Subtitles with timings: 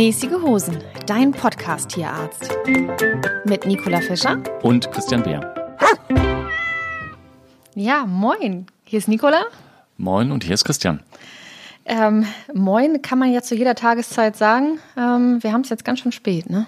[0.00, 2.50] Mäßige Hosen, dein Podcast-Tierarzt.
[3.44, 5.54] Mit Nicola Fischer und Christian Beer.
[7.74, 8.64] Ja, moin.
[8.84, 9.42] Hier ist Nicola.
[9.98, 11.00] Moin und hier ist Christian.
[11.84, 14.78] Ähm, moin kann man ja zu jeder Tageszeit sagen.
[14.96, 16.64] Ähm, wir haben es jetzt ganz schön spät, ne?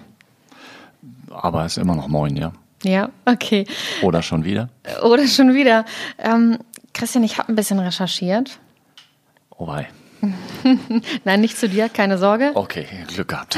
[1.31, 2.53] Aber es ist immer noch moin, ja.
[2.83, 3.65] Ja, okay.
[4.03, 4.69] Oder schon wieder?
[5.01, 5.85] Oder schon wieder.
[6.19, 6.59] Ähm,
[6.93, 8.59] Christian, ich habe ein bisschen recherchiert.
[9.57, 9.87] Oh wei.
[11.23, 12.51] Nein, nicht zu dir, keine Sorge.
[12.53, 13.57] Okay, Glück gehabt.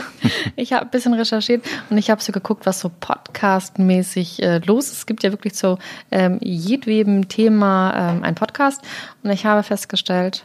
[0.56, 4.86] ich habe ein bisschen recherchiert und ich habe so geguckt, was so podcastmäßig äh, los
[4.86, 4.98] ist.
[4.98, 5.78] Es gibt ja wirklich zu
[6.10, 8.82] ähm, jedwedem Thema ähm, ein Podcast
[9.22, 10.44] und ich habe festgestellt,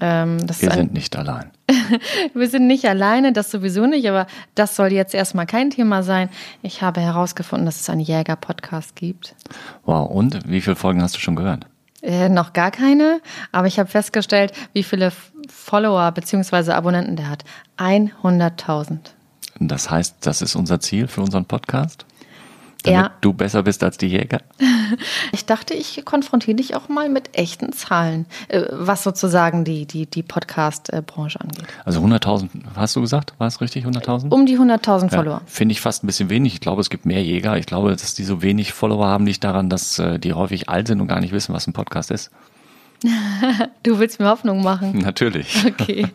[0.00, 1.50] ähm, wir sind nicht allein.
[2.34, 6.28] wir sind nicht alleine, das sowieso nicht, aber das soll jetzt erstmal kein Thema sein.
[6.62, 9.34] Ich habe herausgefunden, dass es einen Jäger-Podcast gibt.
[9.84, 11.66] Wow, und wie viele Folgen hast du schon gehört?
[12.04, 15.10] Äh, noch gar keine, aber ich habe festgestellt, wie viele
[15.48, 16.72] Follower bzw.
[16.72, 17.44] Abonnenten der hat.
[17.78, 18.98] 100.000.
[19.58, 22.04] Das heißt, das ist unser Ziel für unseren Podcast?
[22.84, 23.12] Damit ja.
[23.20, 24.40] du besser bist als die Jäger?
[25.32, 30.06] Ich dachte, ich konfrontiere dich auch mal mit echten Zahlen, äh, was sozusagen die, die,
[30.06, 31.64] die Podcast-Branche angeht.
[31.84, 33.34] Also 100.000, hast du gesagt?
[33.38, 34.28] War es richtig, 100.000?
[34.30, 35.38] Um die 100.000 Follower.
[35.38, 36.54] Ja, Finde ich fast ein bisschen wenig.
[36.54, 37.56] Ich glaube, es gibt mehr Jäger.
[37.56, 40.86] Ich glaube, dass die so wenig Follower haben, liegt daran, dass äh, die häufig alt
[40.86, 42.30] sind und gar nicht wissen, was ein Podcast ist.
[43.82, 44.98] Du willst mir Hoffnung machen.
[44.98, 45.64] Natürlich.
[45.74, 46.06] Okay,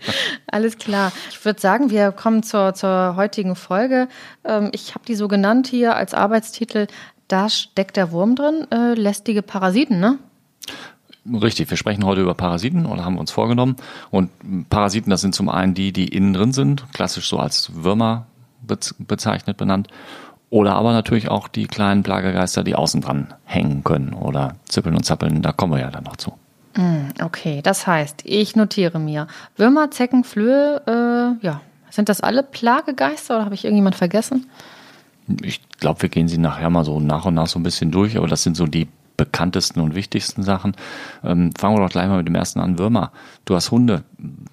[0.48, 1.12] alles klar.
[1.30, 4.08] Ich würde sagen, wir kommen zur, zur heutigen Folge.
[4.44, 6.88] Ähm, ich habe die so genannt hier als Arbeitstitel.
[7.28, 10.18] Da steckt der Wurm drin, äh, lästige Parasiten, ne?
[11.32, 13.76] Richtig, wir sprechen heute über Parasiten oder haben wir uns vorgenommen.
[14.10, 14.32] Und
[14.70, 18.26] Parasiten, das sind zum einen die, die innen drin sind, klassisch so als Würmer
[18.98, 19.90] bezeichnet, benannt.
[20.50, 25.04] Oder aber natürlich auch die kleinen Plagegeister, die außen dran hängen können oder zippeln und
[25.04, 25.42] zappeln.
[25.42, 26.34] Da kommen wir ja dann noch zu.
[26.76, 31.62] Hm, okay, das heißt, ich notiere mir Würmer, Zecken, Flöhe, äh, ja.
[31.90, 34.46] Sind das alle Plagegeister oder habe ich irgendjemand vergessen?
[35.42, 38.16] Ich glaube, wir gehen sie nachher mal so nach und nach so ein bisschen durch,
[38.16, 40.76] aber das sind so die bekanntesten und wichtigsten Sachen.
[41.24, 42.80] Ähm, fangen wir doch gleich mal mit dem ersten an.
[42.80, 43.12] Würmer.
[43.46, 44.04] Du hast Hunde.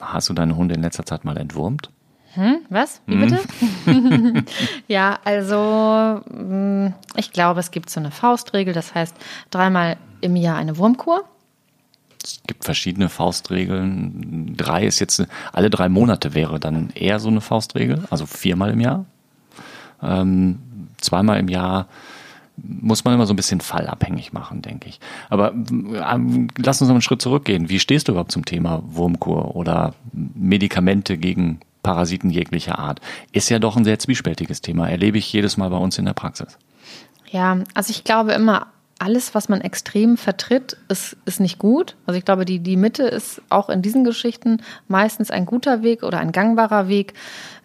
[0.00, 1.90] Hast du deine Hunde in letzter Zeit mal entwurmt?
[2.32, 3.00] Hm, was?
[3.06, 3.38] Wie bitte?
[3.84, 4.44] Hm?
[4.88, 9.14] ja, also hm, ich glaube, es gibt so eine Faustregel, das heißt
[9.50, 11.24] dreimal im Jahr eine Wurmkur.
[12.26, 14.54] Es gibt verschiedene Faustregeln.
[14.56, 18.80] Drei ist jetzt, alle drei Monate wäre dann eher so eine Faustregel, also viermal im
[18.80, 19.04] Jahr.
[20.02, 20.58] Ähm,
[20.98, 21.86] zweimal im Jahr
[22.56, 24.98] muss man immer so ein bisschen fallabhängig machen, denke ich.
[25.28, 27.68] Aber ähm, lass uns noch einen Schritt zurückgehen.
[27.68, 33.00] Wie stehst du überhaupt zum Thema Wurmkur oder Medikamente gegen Parasiten jeglicher Art?
[33.30, 34.88] Ist ja doch ein sehr zwiespältiges Thema.
[34.88, 36.58] Erlebe ich jedes Mal bei uns in der Praxis.
[37.30, 41.96] Ja, also ich glaube immer, alles, was man extrem vertritt, ist, ist nicht gut.
[42.06, 46.02] Also ich glaube, die, die Mitte ist auch in diesen Geschichten meistens ein guter Weg
[46.02, 47.12] oder ein gangbarer Weg.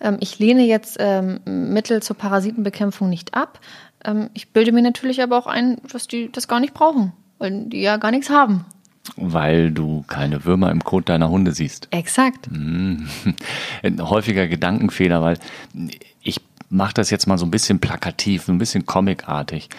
[0.02, 3.60] Ähm, ich lehne jetzt ähm, Mittel zur Parasitenbekämpfung nicht ab.
[4.04, 7.66] Ähm, ich bilde mir natürlich aber auch ein, dass die das gar nicht brauchen, weil
[7.66, 8.66] die ja gar nichts haben.
[9.16, 11.88] Weil du keine Würmer im Kot deiner Hunde siehst.
[11.92, 12.50] Exakt.
[12.52, 13.10] Ein
[14.00, 15.40] häufiger Gedankenfehler, weil
[16.22, 16.40] ich
[16.70, 19.70] mache das jetzt mal so ein bisschen plakativ, so ein bisschen comicartig.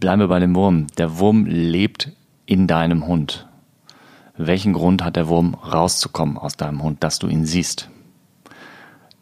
[0.00, 0.86] Bleiben wir bei dem Wurm.
[0.98, 2.10] Der Wurm lebt
[2.46, 3.46] in deinem Hund.
[4.36, 7.88] Welchen Grund hat der Wurm rauszukommen aus deinem Hund, dass du ihn siehst?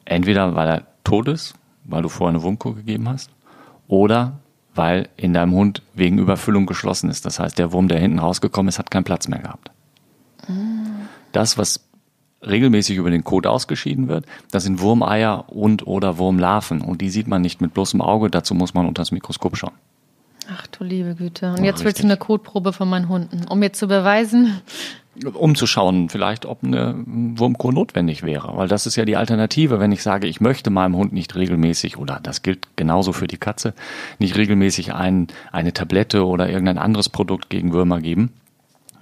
[0.04, 3.30] Entweder weil er tot ist, weil du vorher eine Wurmkur gegeben hast,
[3.88, 4.40] oder
[4.74, 7.26] weil in deinem Hund wegen Überfüllung geschlossen ist.
[7.26, 9.70] Das heißt, der Wurm, der hinten rausgekommen ist, hat keinen Platz mehr gehabt.
[11.32, 11.88] Das, was
[12.40, 16.80] regelmäßig über den Kot ausgeschieden wird, das sind Wurmeier und oder Wurmlarven.
[16.80, 19.74] Und die sieht man nicht mit bloßem Auge, dazu muss man unter das Mikroskop schauen.
[20.50, 21.54] Ach du liebe Güte.
[21.56, 24.60] Und jetzt willst du eine Kotprobe von meinen Hunden, um mir zu beweisen.
[25.34, 28.56] Um zu schauen, vielleicht, ob eine Wurmkur notwendig wäre.
[28.56, 31.98] Weil das ist ja die Alternative, wenn ich sage, ich möchte meinem Hund nicht regelmäßig,
[31.98, 33.74] oder das gilt genauso für die Katze,
[34.18, 38.32] nicht regelmäßig ein, eine Tablette oder irgendein anderes Produkt gegen Würmer geben.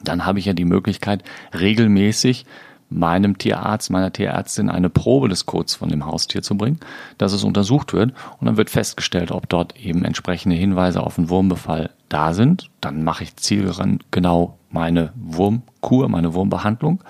[0.02, 1.22] Dann habe ich ja die Möglichkeit,
[1.56, 2.44] regelmäßig
[2.90, 6.80] meinem Tierarzt, meiner Tierärztin eine Probe des Codes von dem Haustier zu bringen,
[7.18, 11.30] dass es untersucht wird und dann wird festgestellt, ob dort eben entsprechende Hinweise auf einen
[11.30, 12.68] Wurmbefall da sind.
[12.80, 17.02] Dann mache ich zielgenau meine Wurmkur, meine Wurmbehandlung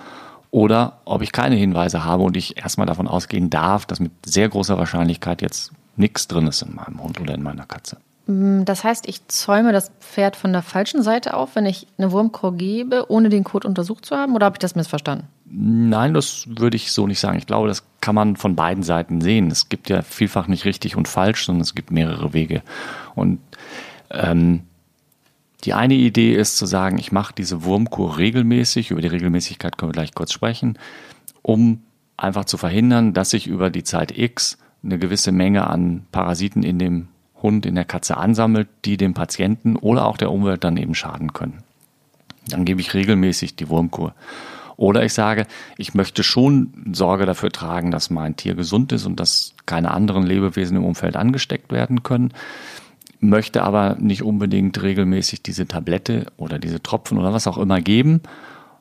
[0.51, 4.49] oder ob ich keine Hinweise habe und ich erstmal davon ausgehen darf, dass mit sehr
[4.49, 7.99] großer Wahrscheinlichkeit jetzt nichts drin ist in meinem Hund oder in meiner Katze.
[8.27, 12.13] Mm, das heißt, ich zäume das Pferd von der falschen Seite auf, wenn ich eine
[12.13, 15.29] Wurmkur gebe, ohne den Code untersucht zu haben, oder habe ich das missverstanden?
[15.53, 17.37] Nein, das würde ich so nicht sagen.
[17.37, 19.51] Ich glaube, das kann man von beiden Seiten sehen.
[19.51, 22.63] Es gibt ja vielfach nicht richtig und falsch, sondern es gibt mehrere Wege.
[23.17, 23.41] Und
[24.11, 24.63] ähm,
[25.65, 29.91] die eine Idee ist zu sagen, ich mache diese Wurmkur regelmäßig, über die Regelmäßigkeit können
[29.91, 30.79] wir gleich kurz sprechen,
[31.43, 31.83] um
[32.17, 36.79] einfach zu verhindern, dass sich über die Zeit X eine gewisse Menge an Parasiten in
[36.79, 37.09] dem
[37.43, 41.33] Hund, in der Katze ansammelt, die dem Patienten oder auch der Umwelt dann eben schaden
[41.33, 41.63] können.
[42.49, 44.15] Dann gebe ich regelmäßig die Wurmkur.
[44.81, 45.47] Oder ich sage,
[45.77, 50.23] ich möchte schon Sorge dafür tragen, dass mein Tier gesund ist und dass keine anderen
[50.23, 52.33] Lebewesen im Umfeld angesteckt werden können,
[53.21, 58.23] möchte aber nicht unbedingt regelmäßig diese Tablette oder diese Tropfen oder was auch immer geben.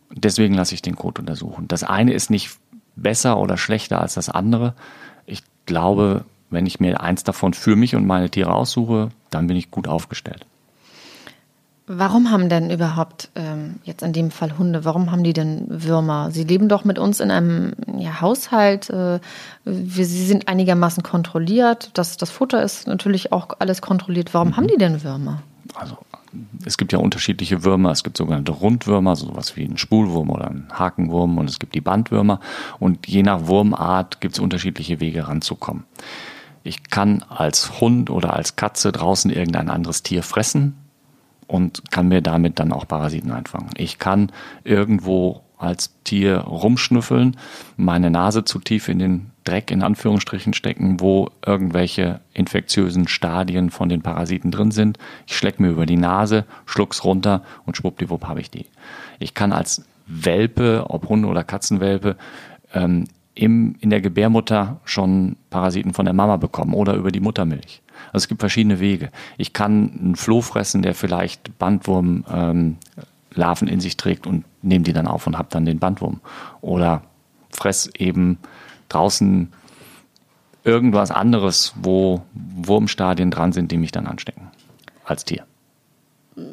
[0.09, 1.67] Deswegen lasse ich den Code untersuchen.
[1.67, 2.51] Das eine ist nicht
[2.95, 4.75] besser oder schlechter als das andere.
[5.25, 9.57] Ich glaube, wenn ich mir eins davon für mich und meine Tiere aussuche, dann bin
[9.57, 10.45] ich gut aufgestellt.
[11.91, 16.29] Warum haben denn überhaupt ähm, jetzt in dem Fall Hunde, warum haben die denn Würmer?
[16.29, 18.91] Sie leben doch mit uns in einem ja, Haushalt.
[18.91, 19.19] Äh,
[19.65, 21.89] wir, sie sind einigermaßen kontrolliert.
[21.95, 24.35] Das, das Futter ist natürlich auch alles kontrolliert.
[24.35, 24.57] Warum mhm.
[24.57, 25.41] haben die denn Würmer?
[25.73, 25.97] Also
[26.63, 27.89] es gibt ja unterschiedliche Würmer.
[27.89, 31.81] Es gibt sogenannte Rundwürmer, sowas wie ein Spulwurm oder ein Hakenwurm und es gibt die
[31.81, 32.39] Bandwürmer.
[32.77, 35.85] Und je nach Wurmart gibt es unterschiedliche Wege ranzukommen.
[36.61, 40.75] Ich kann als Hund oder als Katze draußen irgendein anderes Tier fressen
[41.49, 43.71] und kann mir damit dann auch Parasiten einfangen.
[43.75, 44.31] Ich kann
[44.63, 47.37] irgendwo als Tier rumschnüffeln,
[47.75, 53.89] meine Nase zu tief in den Dreck in Anführungsstrichen stecken, wo irgendwelche infektiösen Stadien von
[53.89, 54.99] den Parasiten drin sind.
[55.25, 58.67] Ich schleck mir über die Nase, schluck's runter und schwuppdiwupp habe ich die.
[59.17, 62.15] Ich kann als Welpe, ob Hunde oder Katzenwelpe,
[62.73, 67.81] ähm, im, in der Gebärmutter schon Parasiten von der Mama bekommen oder über die Muttermilch.
[68.07, 69.11] Also es gibt verschiedene Wege.
[69.37, 72.77] Ich kann einen Floh fressen, der vielleicht Bandwurm ähm,
[73.35, 76.19] in sich trägt und nehme die dann auf und habe dann den Bandwurm.
[76.61, 77.03] Oder
[77.51, 78.37] fress eben
[78.89, 79.51] draußen
[80.63, 84.49] irgendwas anderes, wo Wurmstadien dran sind, die mich dann anstecken
[85.05, 85.45] als Tier.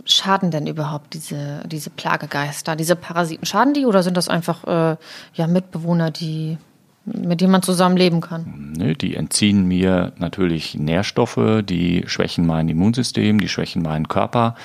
[0.04, 3.46] Schaden denn überhaupt diese, diese Plagegeister, diese Parasiten?
[3.46, 4.96] Schaden die oder sind das einfach äh,
[5.34, 6.58] ja, Mitbewohner, die
[7.06, 8.74] mit denen man zusammenleben kann?
[8.76, 14.56] Nö, die entziehen mir natürlich Nährstoffe, die schwächen mein Immunsystem, die schwächen meinen Körper,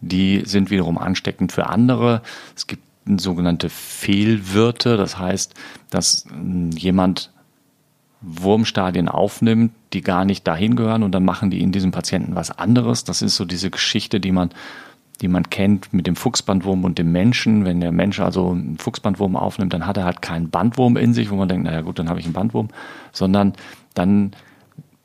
[0.00, 2.22] die sind wiederum ansteckend für andere.
[2.56, 2.84] Es gibt
[3.18, 5.54] sogenannte Fehlwirte, das heißt,
[5.90, 7.32] dass hm, jemand
[8.22, 12.50] Wurmstadien aufnimmt, die gar nicht dahin gehören und dann machen die in diesem Patienten was
[12.50, 13.04] anderes.
[13.04, 14.50] Das ist so diese Geschichte, die man
[15.20, 17.64] die man kennt mit dem Fuchsbandwurm und dem Menschen.
[17.64, 21.30] Wenn der Mensch also einen Fuchsbandwurm aufnimmt, dann hat er halt keinen Bandwurm in sich,
[21.30, 22.68] wo man denkt, naja gut, dann habe ich einen Bandwurm,
[23.12, 23.54] sondern
[23.94, 24.32] dann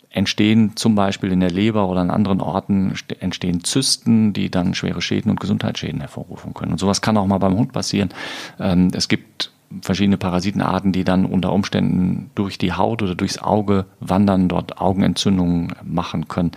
[0.10, 5.02] entstehen zum Beispiel in der Leber oder an anderen Orten entstehen Zysten, die dann schwere
[5.02, 6.72] Schäden und Gesundheitsschäden hervorrufen können.
[6.72, 8.10] Und sowas kann auch mal beim Hund passieren.
[8.58, 9.52] Ähm, es gibt
[9.82, 15.74] verschiedene Parasitenarten, die dann unter Umständen durch die Haut oder durchs Auge wandern, dort Augenentzündungen
[15.84, 16.52] machen können.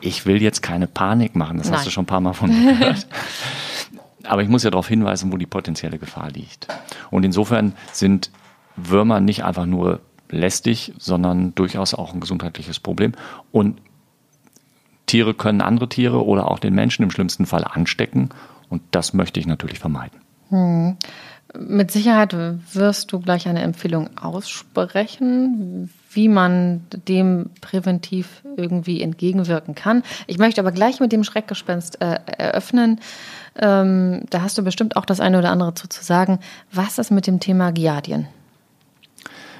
[0.00, 1.78] Ich will jetzt keine Panik machen, das Nein.
[1.78, 3.06] hast du schon ein paar Mal von mir gehört.
[4.24, 6.66] Aber ich muss ja darauf hinweisen, wo die potenzielle Gefahr liegt.
[7.10, 8.30] Und insofern sind
[8.76, 13.12] Würmer nicht einfach nur lästig, sondern durchaus auch ein gesundheitliches Problem.
[13.52, 13.80] Und
[15.06, 18.30] Tiere können andere Tiere oder auch den Menschen im schlimmsten Fall anstecken.
[18.68, 20.20] Und das möchte ich natürlich vermeiden.
[20.50, 20.96] Hm.
[21.58, 22.34] Mit Sicherheit
[22.74, 30.02] wirst du gleich eine Empfehlung aussprechen, wie man dem präventiv irgendwie entgegenwirken kann.
[30.26, 33.00] Ich möchte aber gleich mit dem Schreckgespenst äh, eröffnen.
[33.54, 36.40] Ähm, da hast du bestimmt auch das eine oder andere zu, zu sagen.
[36.72, 38.26] Was ist mit dem Thema Giardien?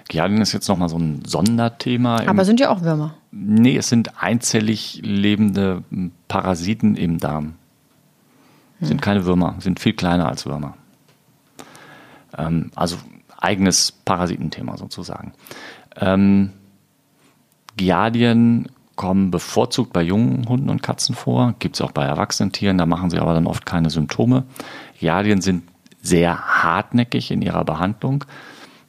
[0.08, 2.22] Giardien ist jetzt nochmal so ein Sonderthema.
[2.26, 3.14] Aber sind ja auch Würmer.
[3.32, 5.82] Nee, es sind einzellig lebende
[6.28, 7.54] Parasiten im Darm.
[8.78, 8.88] Hm.
[8.88, 10.74] Sind keine Würmer, sind viel kleiner als Würmer.
[12.36, 12.96] Ähm, also
[13.38, 15.32] eigenes Parasitenthema sozusagen.
[16.00, 16.52] Ähm,
[17.76, 22.78] Giardien kommen bevorzugt bei jungen Hunden und Katzen vor, gibt es auch bei erwachsenen Tieren,
[22.78, 24.44] da machen sie aber dann oft keine Symptome.
[24.98, 25.64] Giardien sind
[26.00, 28.24] sehr hartnäckig in ihrer Behandlung.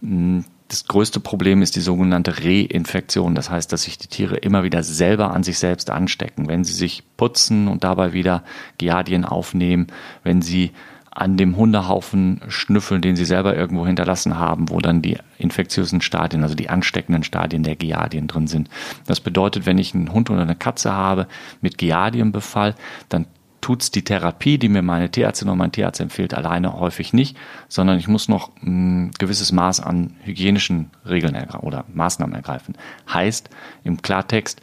[0.01, 3.35] Hm, das größte Problem ist die sogenannte Reinfektion.
[3.35, 6.49] Das heißt, dass sich die Tiere immer wieder selber an sich selbst anstecken.
[6.49, 8.43] Wenn sie sich putzen und dabei wieder
[8.77, 9.87] Giardien aufnehmen,
[10.23, 10.71] wenn sie
[11.17, 16.43] an dem Hundehaufen schnüffeln, den sie selber irgendwo hinterlassen haben, wo dann die infektiösen Stadien,
[16.43, 18.69] also die ansteckenden Stadien der Giardien drin sind.
[19.07, 21.25] Das bedeutet, wenn ich einen Hund oder eine Katze habe
[21.59, 22.75] mit Giardienbefall,
[23.09, 23.25] dann
[23.61, 27.35] tut's die Therapie, die mir meine Tierärztin oder mein Tierarzt empfiehlt, alleine häufig nicht,
[27.67, 32.75] sondern ich muss noch ein gewisses Maß an hygienischen Regeln oder Maßnahmen ergreifen.
[33.11, 33.49] Heißt
[33.83, 34.61] im Klartext,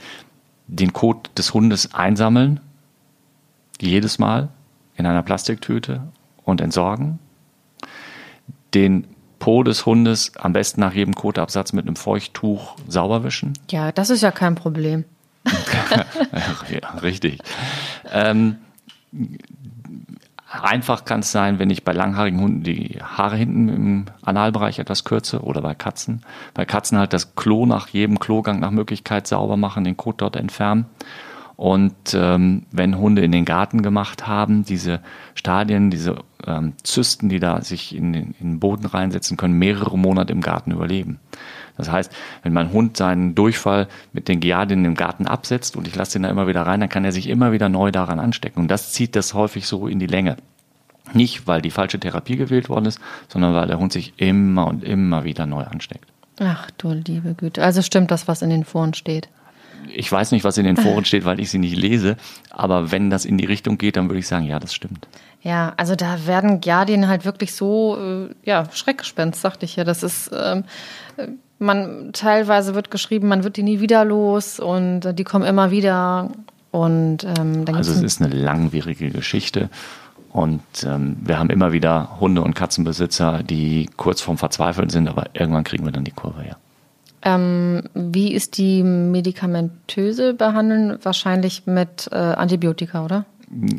[0.69, 2.61] den Kot des Hundes einsammeln,
[3.81, 4.51] jedes Mal
[4.95, 6.03] in einer Plastiktüte
[6.45, 7.19] und entsorgen.
[8.75, 9.07] Den
[9.39, 13.53] Po des Hundes am besten nach jedem Kotabsatz mit einem Feuchttuch sauber wischen.
[13.71, 15.05] Ja, das ist ja kein Problem.
[17.03, 17.41] richtig.
[18.11, 18.57] Ähm,
[20.51, 25.05] einfach kann es sein, wenn ich bei langhaarigen Hunden die Haare hinten im Analbereich etwas
[25.05, 26.23] kürze oder bei Katzen.
[26.55, 30.37] Bei Katzen halt das Klo nach jedem Klogang nach Möglichkeit sauber machen, den Kot dort
[30.37, 30.87] entfernen.
[31.57, 35.01] Und ähm, wenn Hunde in den Garten gemacht haben, diese
[35.35, 39.97] Stadien, diese ähm, Zysten, die da sich in den, in den Boden reinsetzen können, mehrere
[39.97, 41.21] Monate im Garten überleben.
[41.77, 45.95] Das heißt, wenn mein Hund seinen Durchfall mit den Giardien im Garten absetzt und ich
[45.97, 48.61] lasse ihn da immer wieder rein, dann kann er sich immer wieder neu daran anstecken.
[48.61, 50.37] Und das zieht das häufig so in die Länge.
[51.13, 54.83] Nicht, weil die falsche Therapie gewählt worden ist, sondern weil der Hund sich immer und
[54.83, 56.07] immer wieder neu ansteckt.
[56.41, 57.63] Ach du liebe Güte.
[57.63, 59.29] Also stimmt das, was in den Foren steht.
[59.93, 62.17] Ich weiß nicht, was in den Foren steht, weil ich sie nicht lese.
[62.51, 65.09] Aber wenn das in die Richtung geht, dann würde ich sagen, ja, das stimmt.
[65.43, 69.85] Ja, also da werden Giardien halt wirklich so, äh, ja, Schreckgespenst, sagte ich ja.
[69.85, 70.65] Das ist, ähm,
[71.59, 76.31] man teilweise wird geschrieben, man wird die nie wieder los und die kommen immer wieder.
[76.71, 79.69] Und ähm, dann also es ist eine langwierige Geschichte.
[80.33, 85.27] Und ähm, wir haben immer wieder Hunde- und Katzenbesitzer, die kurz vorm Verzweifeln sind, aber
[85.33, 86.57] irgendwann kriegen wir dann die Kurve her.
[87.25, 90.99] Ähm, wie ist die medikamentöse Behandeln?
[91.03, 93.25] Wahrscheinlich mit äh, Antibiotika, oder?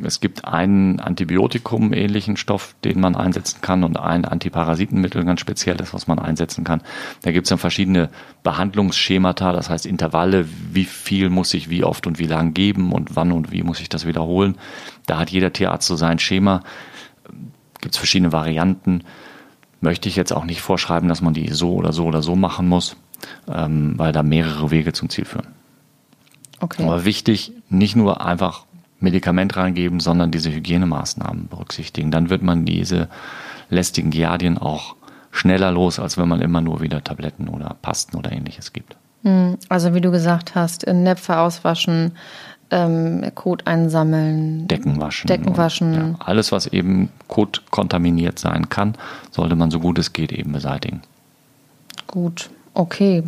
[0.03, 6.07] es gibt einen Antibiotikum-ähnlichen Stoff, den man einsetzen kann und ein Antiparasitenmittel, ganz spezielles, was
[6.07, 6.81] man einsetzen kann.
[7.23, 8.09] Da gibt es dann verschiedene
[8.43, 13.15] Behandlungsschemata, das heißt Intervalle, wie viel muss ich wie oft und wie lang geben und
[13.15, 14.57] wann und wie muss ich das wiederholen.
[15.07, 16.61] Da hat jeder Tierarzt so sein Schema.
[17.81, 19.03] Gibt es verschiedene Varianten.
[19.81, 22.67] Möchte ich jetzt auch nicht vorschreiben, dass man die so oder so oder so machen
[22.67, 22.95] muss,
[23.47, 25.47] ähm, weil da mehrere Wege zum Ziel führen.
[26.59, 26.83] Okay.
[26.83, 28.65] Aber wichtig, nicht nur einfach
[28.99, 32.11] Medikament reingeben, sondern diese Hygienemaßnahmen berücksichtigen.
[32.11, 33.09] Dann wird man diese
[33.69, 34.95] lästigen Giardien auch
[35.31, 38.95] schneller los, als wenn man immer nur wieder Tabletten oder Pasten oder ähnliches gibt.
[39.23, 42.13] Hm, also wie du gesagt hast, Näpfe auswaschen,
[42.71, 45.27] ähm, Kot einsammeln, Decken waschen.
[45.27, 45.93] Decken waschen.
[45.93, 48.95] Und, ja, alles, was eben Kot kontaminiert sein kann,
[49.31, 51.01] sollte man so gut es geht eben beseitigen.
[52.07, 53.23] Gut, okay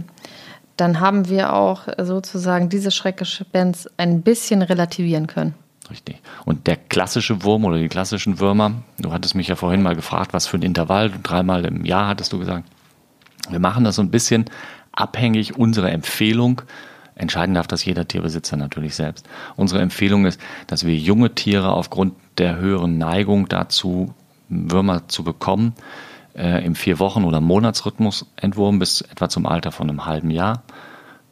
[0.78, 5.56] dann haben wir auch sozusagen diese Schreckgespenst ein bisschen relativieren können.
[5.90, 6.22] Richtig.
[6.46, 10.34] Und der klassische Wurm oder die klassischen Würmer, du hattest mich ja vorhin mal gefragt,
[10.34, 12.66] was für ein Intervall, dreimal im Jahr hattest du gesagt.
[13.50, 14.46] Wir machen das so ein bisschen
[14.92, 16.62] abhängig unserer Empfehlung.
[17.16, 19.26] Entscheiden darf das jeder Tierbesitzer natürlich selbst.
[19.56, 24.14] Unsere Empfehlung ist, dass wir junge Tiere aufgrund der höheren Neigung dazu,
[24.50, 25.74] Würmer zu bekommen,
[26.38, 30.64] äh, im vier Wochen oder Monatsrhythmus entwurmen bis etwa zum Alter von einem halben Jahr.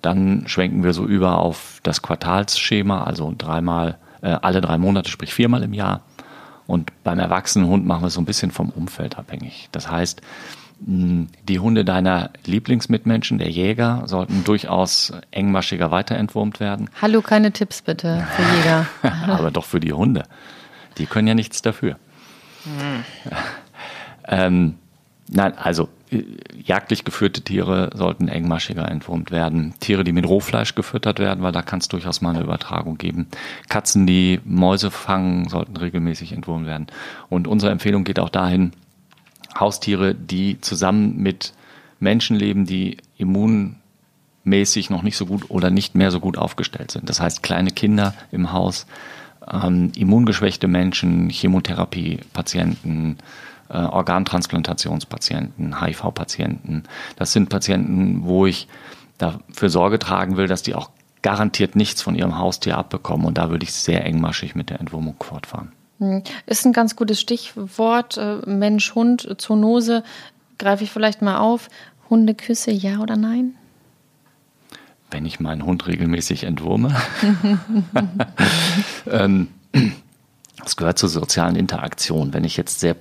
[0.01, 5.33] Dann schwenken wir so über auf das Quartalsschema, also dreimal, äh, alle drei Monate, sprich
[5.33, 6.01] viermal im Jahr.
[6.67, 9.69] Und beim erwachsenen Hund machen wir es so ein bisschen vom Umfeld abhängig.
[9.71, 10.21] Das heißt,
[10.79, 16.89] die Hunde deiner Lieblingsmitmenschen, der Jäger, sollten durchaus engmaschiger weiterentwurmt werden.
[17.01, 18.88] Hallo, keine Tipps bitte für Jäger.
[19.31, 20.24] Aber doch für die Hunde.
[20.97, 21.97] Die können ja nichts dafür.
[22.63, 23.03] Hm.
[24.27, 24.75] ähm,
[25.27, 26.24] Nein, also äh,
[26.63, 29.74] jagdlich geführte Tiere sollten engmaschiger entwurmt werden.
[29.79, 33.27] Tiere, die mit Rohfleisch gefüttert werden, weil da kann es durchaus mal eine Übertragung geben.
[33.67, 36.88] Katzen, die Mäuse fangen, sollten regelmäßig entwurmt werden.
[37.29, 38.72] Und unsere Empfehlung geht auch dahin,
[39.60, 41.53] Haustiere, die zusammen mit
[42.00, 47.10] Menschen leben, die immunmäßig noch nicht so gut oder nicht mehr so gut aufgestellt sind.
[47.10, 48.86] Das heißt, kleine Kinder im Haus,
[49.51, 53.17] ähm, immungeschwächte Menschen, Chemotherapie-Patienten,
[53.69, 56.84] äh, Organtransplantationspatienten, HIV-Patienten.
[57.15, 58.67] Das sind Patienten, wo ich
[59.17, 60.89] dafür Sorge tragen will, dass die auch
[61.22, 63.25] garantiert nichts von ihrem Haustier abbekommen.
[63.25, 65.72] Und da würde ich sehr engmaschig mit der Entwurmung fortfahren.
[66.00, 66.24] Hm.
[66.45, 68.17] Ist ein ganz gutes Stichwort.
[68.17, 70.03] Äh, Mensch-Hund, Zoonose.
[70.60, 71.69] Greife ich vielleicht mal auf.
[72.10, 73.55] Hundeküsse, ja oder nein?
[75.10, 76.95] Wenn ich meinen Hund regelmäßig entwurme.
[79.10, 79.48] ähm,
[80.63, 82.34] das gehört zur sozialen Interaktion.
[82.34, 82.95] Wenn ich jetzt sehr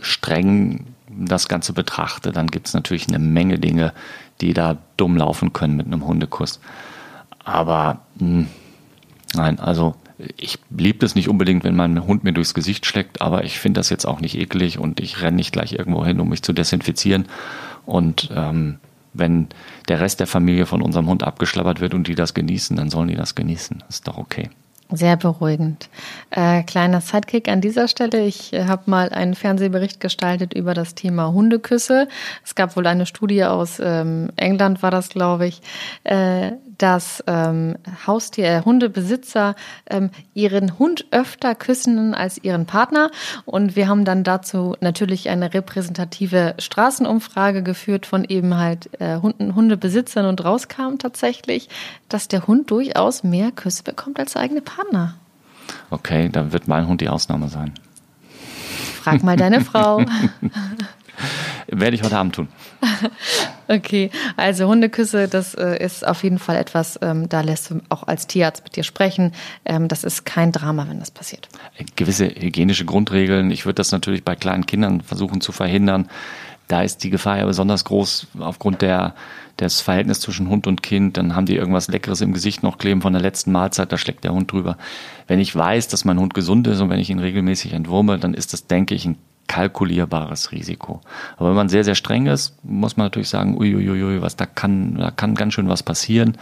[0.00, 3.92] streng das Ganze betrachte, dann gibt es natürlich eine Menge Dinge,
[4.40, 6.60] die da dumm laufen können mit einem Hundekuss.
[7.44, 8.48] Aber mh, hm,
[9.34, 9.94] nein, also
[10.36, 13.78] ich liebe es nicht unbedingt, wenn mein Hund mir durchs Gesicht schlägt, aber ich finde
[13.78, 16.52] das jetzt auch nicht eklig und ich renne nicht gleich irgendwo hin, um mich zu
[16.52, 17.26] desinfizieren.
[17.86, 18.78] Und ähm,
[19.14, 19.48] wenn
[19.88, 23.08] der Rest der Familie von unserem Hund abgeschlabbert wird und die das genießen, dann sollen
[23.08, 23.78] die das genießen.
[23.86, 24.50] Das ist doch okay.
[24.90, 25.90] Sehr beruhigend.
[26.30, 28.24] Äh, kleiner Sidekick an dieser Stelle.
[28.24, 32.08] Ich äh, habe mal einen Fernsehbericht gestaltet über das Thema Hundeküsse.
[32.42, 35.60] Es gab wohl eine Studie aus ähm, England, war das, glaube ich,
[36.04, 39.54] äh, dass ähm, Haustier, äh, Hundebesitzer
[39.90, 43.10] ähm, ihren Hund öfter küssen als ihren Partner.
[43.44, 49.54] Und wir haben dann dazu natürlich eine repräsentative Straßenumfrage geführt von eben halt äh, Hunden,
[49.54, 51.68] Hundebesitzern und rauskam tatsächlich,
[52.08, 55.14] dass der Hund durchaus mehr Küsse bekommt als der eigene Partner.
[55.90, 57.72] Okay, dann wird mein Hund die Ausnahme sein.
[59.02, 60.04] Frag mal deine Frau.
[61.66, 62.48] Werde ich heute Abend tun.
[63.70, 68.02] Okay, also Hundeküsse, das äh, ist auf jeden Fall etwas, ähm, da lässt du auch
[68.04, 69.32] als Tierarzt mit dir sprechen.
[69.66, 71.50] Ähm, das ist kein Drama, wenn das passiert.
[71.94, 73.50] Gewisse hygienische Grundregeln.
[73.50, 76.08] Ich würde das natürlich bei kleinen Kindern versuchen zu verhindern.
[76.66, 79.14] Da ist die Gefahr ja besonders groß aufgrund der,
[79.60, 81.18] des Verhältnisses zwischen Hund und Kind.
[81.18, 84.24] Dann haben die irgendwas Leckeres im Gesicht noch kleben von der letzten Mahlzeit, da schlägt
[84.24, 84.78] der Hund drüber.
[85.26, 88.32] Wenn ich weiß, dass mein Hund gesund ist und wenn ich ihn regelmäßig entwurme, dann
[88.32, 89.16] ist das, denke ich, ein
[89.48, 91.00] kalkulierbares Risiko.
[91.36, 94.94] Aber wenn man sehr, sehr streng ist, muss man natürlich sagen, uiuiui, was da kann,
[94.96, 96.38] da kann ganz schön was passieren.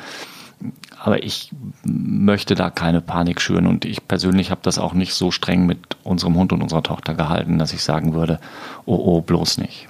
[0.99, 1.51] Aber ich
[1.85, 5.97] möchte da keine Panik schüren und ich persönlich habe das auch nicht so streng mit
[6.03, 8.41] unserem Hund und unserer Tochter gehalten, dass ich sagen würde,
[8.87, 9.89] oh, oh, bloß nicht.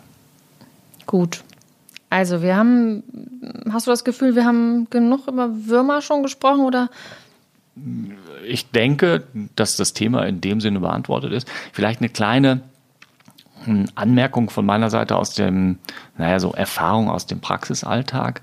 [1.07, 1.43] Gut.
[2.11, 3.03] Also wir haben,
[3.73, 6.91] hast du das Gefühl, wir haben genug über Würmer schon gesprochen oder?
[8.47, 11.49] Ich denke, dass das Thema in dem Sinne beantwortet ist.
[11.73, 12.63] Vielleicht eine kleine
[13.95, 15.79] Anmerkung von meiner Seite aus dem,
[16.17, 18.41] naja, so Erfahrung aus dem Praxisalltag.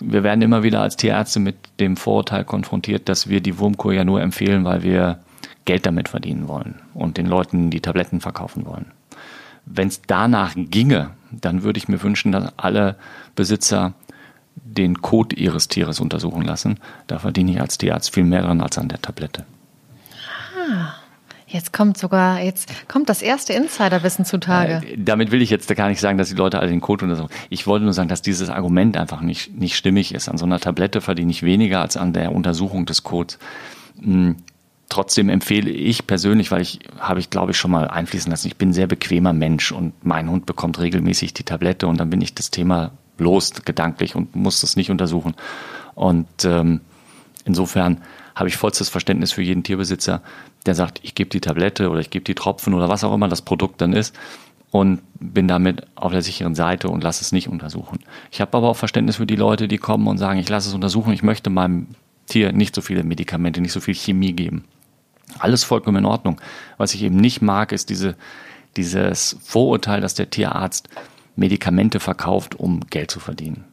[0.00, 4.04] Wir werden immer wieder als Tierärzte mit dem Vorurteil konfrontiert, dass wir die Wurmkur ja
[4.04, 5.20] nur empfehlen, weil wir
[5.64, 8.92] Geld damit verdienen wollen und den Leuten die Tabletten verkaufen wollen.
[9.66, 12.96] Wenn es danach ginge, dann würde ich mir wünschen, dass alle
[13.34, 13.94] Besitzer
[14.56, 16.78] den Code ihres Tieres untersuchen lassen.
[17.06, 19.46] Da verdiene ich als Tierarzt viel mehr dran als an der Tablette.
[20.70, 20.94] Ah.
[21.54, 24.84] Jetzt kommt sogar, jetzt kommt das erste Insiderwissen zutage.
[24.84, 27.30] Äh, damit will ich jetzt gar nicht sagen, dass die Leute alle den Code untersuchen.
[27.48, 30.28] Ich wollte nur sagen, dass dieses Argument einfach nicht, nicht stimmig ist.
[30.28, 33.38] An so einer Tablette verdiene ich weniger als an der Untersuchung des Codes.
[34.02, 34.34] Hm,
[34.88, 38.56] trotzdem empfehle ich persönlich, weil ich habe ich glaube ich schon mal einfließen lassen, ich
[38.56, 42.20] bin ein sehr bequemer Mensch und mein Hund bekommt regelmäßig die Tablette und dann bin
[42.20, 45.34] ich das Thema los gedanklich und muss das nicht untersuchen.
[45.94, 46.80] Und ähm,
[47.44, 48.02] insofern
[48.34, 50.20] habe ich vollstes Verständnis für jeden Tierbesitzer,
[50.66, 53.28] der sagt, ich gebe die Tablette oder ich gebe die Tropfen oder was auch immer
[53.28, 54.14] das Produkt dann ist
[54.70, 58.00] und bin damit auf der sicheren Seite und lasse es nicht untersuchen.
[58.30, 60.74] Ich habe aber auch Verständnis für die Leute, die kommen und sagen, ich lasse es
[60.74, 61.88] untersuchen, ich möchte meinem
[62.26, 64.64] Tier nicht so viele Medikamente, nicht so viel Chemie geben.
[65.38, 66.40] Alles vollkommen in Ordnung.
[66.76, 68.16] Was ich eben nicht mag, ist diese,
[68.76, 70.88] dieses Vorurteil, dass der Tierarzt
[71.36, 73.64] Medikamente verkauft, um Geld zu verdienen.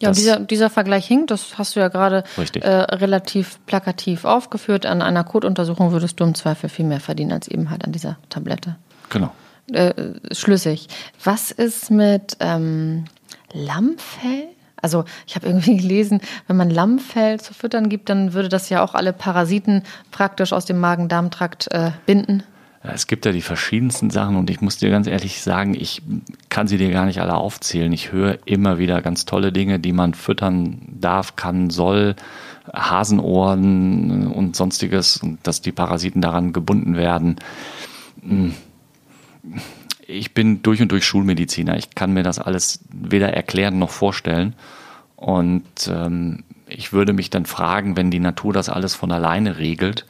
[0.00, 4.86] Ja, dieser, dieser Vergleich hinkt, das hast du ja gerade äh, relativ plakativ aufgeführt.
[4.86, 8.18] An einer Kotuntersuchung würdest du im Zweifel viel mehr verdienen als eben halt an dieser
[8.28, 8.76] Tablette.
[9.10, 9.32] Genau.
[9.72, 9.94] Äh,
[10.32, 10.88] schlüssig.
[11.22, 13.04] Was ist mit ähm,
[13.52, 14.48] Lammfell?
[14.76, 18.82] Also ich habe irgendwie gelesen, wenn man Lammfell zu füttern gibt, dann würde das ja
[18.82, 22.42] auch alle Parasiten praktisch aus dem Magen-Darm-Trakt äh, binden.
[22.86, 26.02] Es gibt ja die verschiedensten Sachen und ich muss dir ganz ehrlich sagen, ich
[26.50, 27.90] kann sie dir gar nicht alle aufzählen.
[27.92, 32.14] Ich höre immer wieder ganz tolle Dinge, die man füttern darf, kann, soll.
[32.72, 37.36] Hasenohren und sonstiges und dass die Parasiten daran gebunden werden.
[40.06, 41.76] Ich bin durch und durch Schulmediziner.
[41.76, 44.54] Ich kann mir das alles weder erklären noch vorstellen.
[45.16, 50.06] Und ähm, ich würde mich dann fragen, wenn die Natur das alles von alleine regelt,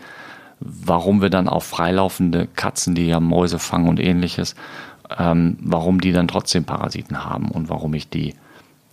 [0.64, 4.54] warum wir dann auf freilaufende Katzen, die ja Mäuse fangen und ähnliches,
[5.16, 8.34] ähm, warum die dann trotzdem Parasiten haben und warum ich die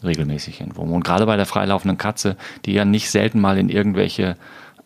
[0.03, 0.93] regelmäßig entwurme.
[0.93, 4.35] Und gerade bei der freilaufenden Katze, die ja nicht selten mal in irgendwelche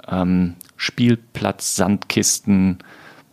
[0.07, 2.77] ähm, Spielplatz-Sandkisten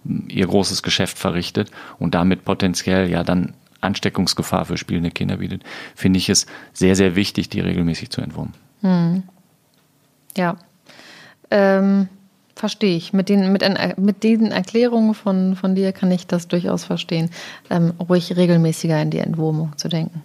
[0.04, 5.62] hm, ihr großes Geschäft verrichtet und damit potenziell ja dann Ansteckungsgefahr für spielende Kinder bietet,
[5.94, 8.54] finde ich es sehr, sehr wichtig, die regelmäßig zu entwurmen.
[8.80, 9.24] Hm.
[10.36, 10.56] Ja.
[11.50, 12.08] Ähm,
[12.54, 13.12] verstehe ich.
[13.12, 17.30] Mit den, mit, ein, mit diesen Erklärungen von, von dir kann ich das durchaus verstehen,
[17.70, 20.22] ähm, ruhig regelmäßiger in die Entwurmung zu denken.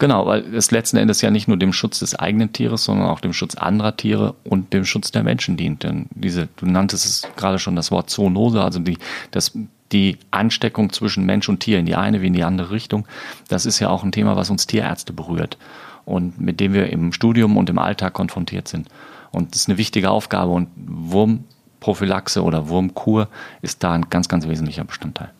[0.00, 3.20] Genau, weil es letzten Endes ja nicht nur dem Schutz des eigenen Tieres, sondern auch
[3.20, 5.82] dem Schutz anderer Tiere und dem Schutz der Menschen dient.
[5.82, 8.96] Denn diese, du nanntest es gerade schon das Wort Zoonose, also die,
[9.30, 9.52] das,
[9.92, 13.06] die Ansteckung zwischen Mensch und Tier in die eine wie in die andere Richtung,
[13.48, 15.58] das ist ja auch ein Thema, was uns Tierärzte berührt
[16.06, 18.88] und mit dem wir im Studium und im Alltag konfrontiert sind.
[19.32, 23.28] Und das ist eine wichtige Aufgabe und Wurmprophylaxe oder Wurmkur
[23.62, 25.30] ist da ein ganz, ganz wesentlicher Bestandteil.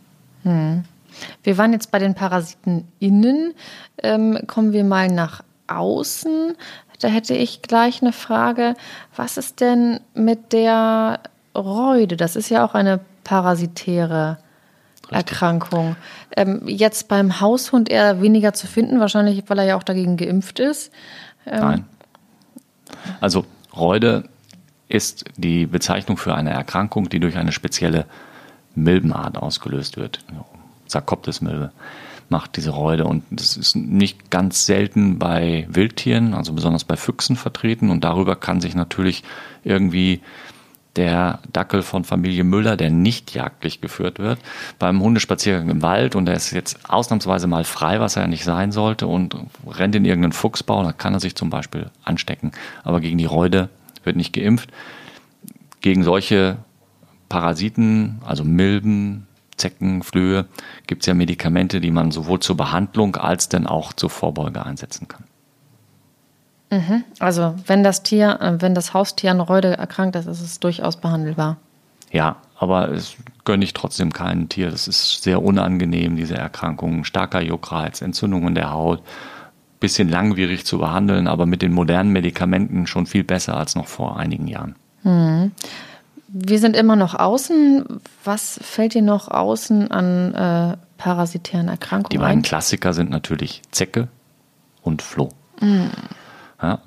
[0.45, 0.85] Hm.
[1.43, 3.55] Wir waren jetzt bei den Parasiten innen.
[4.03, 6.55] Ähm, kommen wir mal nach außen.
[7.01, 8.75] Da hätte ich gleich eine Frage.
[9.17, 11.21] Was ist denn mit der
[11.57, 12.17] Reude?
[12.17, 14.39] Das ist ja auch eine parasitäre.
[15.11, 15.97] Erkrankung.
[16.37, 20.61] Ähm, jetzt beim Haushund eher weniger zu finden, wahrscheinlich, weil er ja auch dagegen geimpft
[20.61, 20.93] ist.
[21.47, 21.85] Ähm, Nein.
[23.21, 24.29] Also Reude
[24.89, 28.07] ist die Bezeichnung für eine Erkrankung, die durch eine spezielle
[28.75, 30.21] Milbenart ausgelöst wird.
[30.87, 31.71] Sarkoptes-Milbe
[32.29, 37.37] macht diese Reude und das ist nicht ganz selten bei Wildtieren, also besonders bei Füchsen
[37.37, 39.25] vertreten und darüber kann sich natürlich
[39.65, 40.21] irgendwie
[40.97, 44.41] der Dackel von Familie Müller, der nicht jagdlich geführt wird,
[44.79, 48.45] beim Hundespaziergang im Wald und er ist jetzt ausnahmsweise mal frei, was er ja nicht
[48.45, 52.53] sein sollte und rennt in irgendeinen Fuchsbau, da kann er sich zum Beispiel anstecken.
[52.83, 53.69] Aber gegen die Reude
[54.03, 54.71] wird nicht geimpft.
[55.81, 56.59] Gegen solche
[57.29, 59.27] Parasiten, also Milben,
[59.57, 60.47] Zecken, Flöhe,
[60.87, 65.07] gibt es ja Medikamente, die man sowohl zur Behandlung als dann auch zur Vorbeuge einsetzen
[65.07, 65.25] kann.
[66.71, 67.05] Mhm.
[67.19, 70.97] Also wenn das Tier, äh, wenn das Haustier an Reude erkrankt ist, ist es durchaus
[70.97, 71.57] behandelbar.
[72.13, 74.71] Ja, aber es gönne ich trotzdem keinem Tier.
[74.71, 77.05] Das ist sehr unangenehm, diese Erkrankung.
[77.05, 79.03] Starker Juckreiz, Entzündungen der Haut.
[79.79, 84.19] Bisschen langwierig zu behandeln, aber mit den modernen Medikamenten schon viel besser als noch vor
[84.19, 84.77] einigen Jahren.
[85.03, 85.53] Mhm.
[86.29, 88.01] Wir sind immer noch außen.
[88.23, 94.09] Was fällt dir noch außen an äh, parasitären Erkrankungen Die beiden Klassiker sind natürlich Zecke
[94.83, 95.31] und Floh.
[95.61, 95.91] Mhm.
[96.63, 96.81] Ja,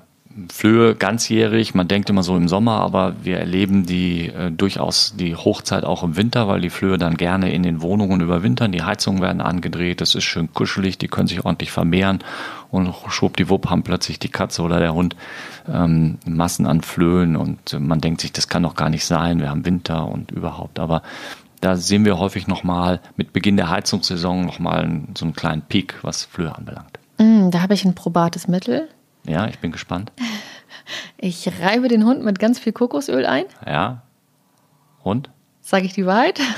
[0.52, 5.36] Flöhe ganzjährig, man denkt immer so im Sommer, aber wir erleben die äh, durchaus die
[5.36, 9.22] Hochzeit auch im Winter, weil die Flöhe dann gerne in den Wohnungen überwintern, die Heizungen
[9.22, 12.18] werden angedreht, es ist schön kuschelig, die können sich ordentlich vermehren.
[12.72, 15.14] Und schwuppdiwupp haben plötzlich die Katze oder der Hund
[15.72, 17.36] ähm, Massen an Flöhen.
[17.36, 20.80] Und man denkt sich, das kann doch gar nicht sein, wir haben Winter und überhaupt,
[20.80, 21.02] aber
[21.60, 26.24] da sehen wir häufig nochmal mit Beginn der Heizungssaison nochmal so einen kleinen Peak, was
[26.24, 26.98] Flöhe anbelangt.
[27.18, 28.88] Mm, da habe ich ein probates Mittel.
[29.26, 30.12] Ja, ich bin gespannt.
[31.16, 33.44] Ich reibe den Hund mit ganz viel Kokosöl ein.
[33.66, 34.02] Ja.
[35.02, 35.30] Und?
[35.60, 36.40] Sage ich die Wahrheit?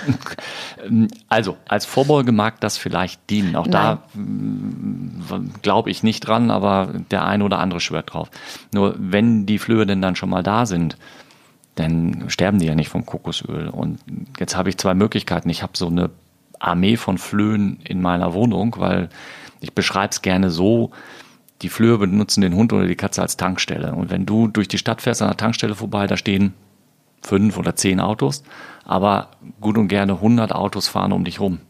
[1.29, 3.57] Also, als Vorbeuge mag das vielleicht dienen.
[3.57, 3.99] Auch Nein.
[4.15, 8.31] da mm, glaube ich nicht dran, aber der eine oder andere schwört drauf.
[8.73, 10.97] Nur wenn die Flöhe denn dann schon mal da sind,
[11.77, 13.69] dann sterben die ja nicht vom Kokosöl.
[13.69, 14.01] Und
[14.39, 15.49] jetzt habe ich zwei Möglichkeiten.
[15.49, 16.11] Ich habe so eine
[16.59, 19.09] Armee von Flöhen in meiner Wohnung, weil
[19.61, 20.91] ich beschreibe es gerne so,
[21.63, 23.95] die Flöhe benutzen den Hund oder die Katze als Tankstelle.
[23.95, 26.55] Und wenn du durch die Stadt fährst an der Tankstelle vorbei, da stehen
[27.23, 28.43] fünf oder zehn Autos,
[28.85, 31.61] aber gut und gerne 100 Autos fahren um dich rum.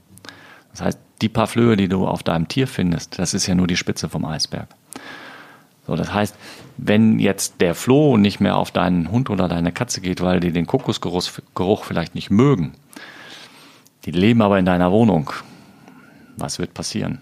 [0.72, 3.66] Das heißt, die paar Flöhe, die du auf deinem Tier findest, das ist ja nur
[3.66, 4.68] die Spitze vom Eisberg.
[5.86, 6.34] So, das heißt,
[6.76, 10.52] wenn jetzt der Floh nicht mehr auf deinen Hund oder deine Katze geht, weil die
[10.52, 12.72] den Kokosgeruch vielleicht nicht mögen,
[14.04, 15.30] die leben aber in deiner Wohnung,
[16.36, 17.20] was wird passieren?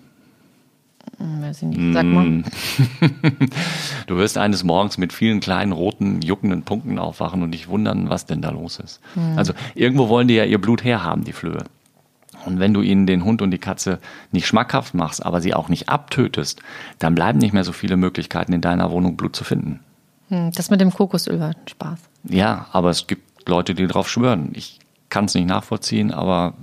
[1.18, 1.94] Hm, weiß ich nicht.
[1.94, 2.24] Sag mal.
[2.24, 2.44] Hm.
[4.06, 8.26] Du wirst eines Morgens mit vielen kleinen roten, juckenden Punkten aufwachen und dich wundern, was
[8.26, 9.00] denn da los ist.
[9.14, 9.38] Mhm.
[9.38, 11.64] Also irgendwo wollen die ja ihr Blut herhaben, die Flöhe.
[12.44, 13.98] Und wenn du ihnen den Hund und die Katze
[14.30, 16.60] nicht schmackhaft machst, aber sie auch nicht abtötest,
[16.98, 19.80] dann bleiben nicht mehr so viele Möglichkeiten, in deiner Wohnung Blut zu finden.
[20.28, 21.98] Hm, das mit dem Kokosöl war Spaß.
[22.24, 24.50] Ja, aber es gibt Leute, die drauf schwören.
[24.54, 26.54] Ich kann es nicht nachvollziehen, aber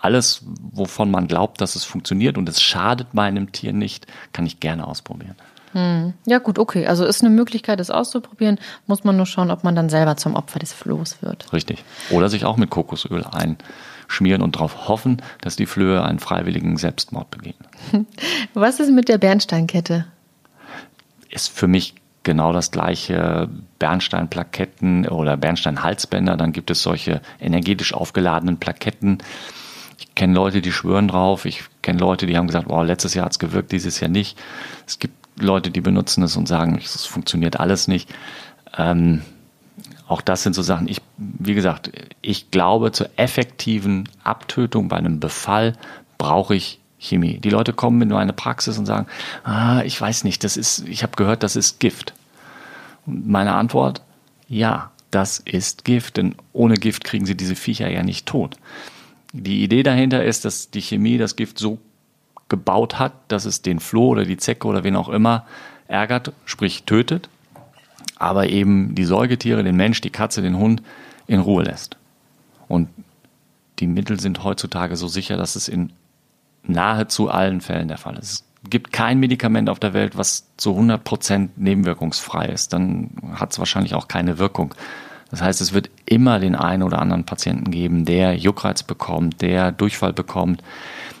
[0.00, 0.42] alles,
[0.72, 4.86] wovon man glaubt, dass es funktioniert und es schadet meinem Tier nicht, kann ich gerne
[4.86, 5.34] ausprobieren.
[5.72, 6.14] Hm.
[6.26, 6.86] Ja, gut, okay.
[6.86, 8.58] Also ist eine Möglichkeit, es auszuprobieren.
[8.86, 11.52] Muss man nur schauen, ob man dann selber zum Opfer des Flohs wird.
[11.52, 11.84] Richtig.
[12.10, 17.30] Oder sich auch mit Kokosöl einschmieren und darauf hoffen, dass die Flöhe einen freiwilligen Selbstmord
[17.30, 17.58] begehen.
[18.54, 20.06] Was ist mit der Bernsteinkette?
[21.28, 26.36] Ist für mich genau das gleiche Bernsteinplaketten oder Bernsteinhalsbänder.
[26.36, 29.18] Dann gibt es solche energetisch aufgeladenen Plaketten.
[29.98, 31.44] Ich kenne Leute, die schwören drauf.
[31.44, 34.38] Ich kenne Leute, die haben gesagt, oh, letztes Jahr hat es gewirkt, dieses Jahr nicht.
[34.86, 38.12] Es gibt Leute, die benutzen es und sagen, es funktioniert alles nicht.
[38.76, 39.22] Ähm,
[40.06, 40.88] auch das sind so Sachen.
[40.88, 41.90] Ich, wie gesagt,
[42.22, 45.74] ich glaube, zur effektiven Abtötung bei einem Befall
[46.16, 47.38] brauche ich Chemie.
[47.38, 49.06] Die Leute kommen in meine Praxis und sagen,
[49.44, 52.14] ah, ich weiß nicht, das ist, ich habe gehört, das ist Gift.
[53.08, 54.02] Meine Antwort,
[54.48, 58.56] ja, das ist Gift, denn ohne Gift kriegen sie diese Viecher ja nicht tot.
[59.32, 61.78] Die Idee dahinter ist, dass die Chemie das Gift so
[62.48, 65.46] gebaut hat, dass es den Floh oder die Zecke oder wen auch immer
[65.86, 67.28] ärgert, sprich tötet,
[68.16, 70.82] aber eben die Säugetiere, den Mensch, die Katze, den Hund
[71.26, 71.96] in Ruhe lässt.
[72.68, 72.88] Und
[73.78, 75.92] die Mittel sind heutzutage so sicher, dass es in
[76.62, 81.02] nahezu allen Fällen der Fall ist gibt kein Medikament auf der Welt, was zu 100
[81.04, 82.72] Prozent nebenwirkungsfrei ist.
[82.72, 84.74] Dann hat es wahrscheinlich auch keine Wirkung.
[85.30, 89.72] Das heißt, es wird immer den einen oder anderen Patienten geben, der Juckreiz bekommt, der
[89.72, 90.62] Durchfall bekommt,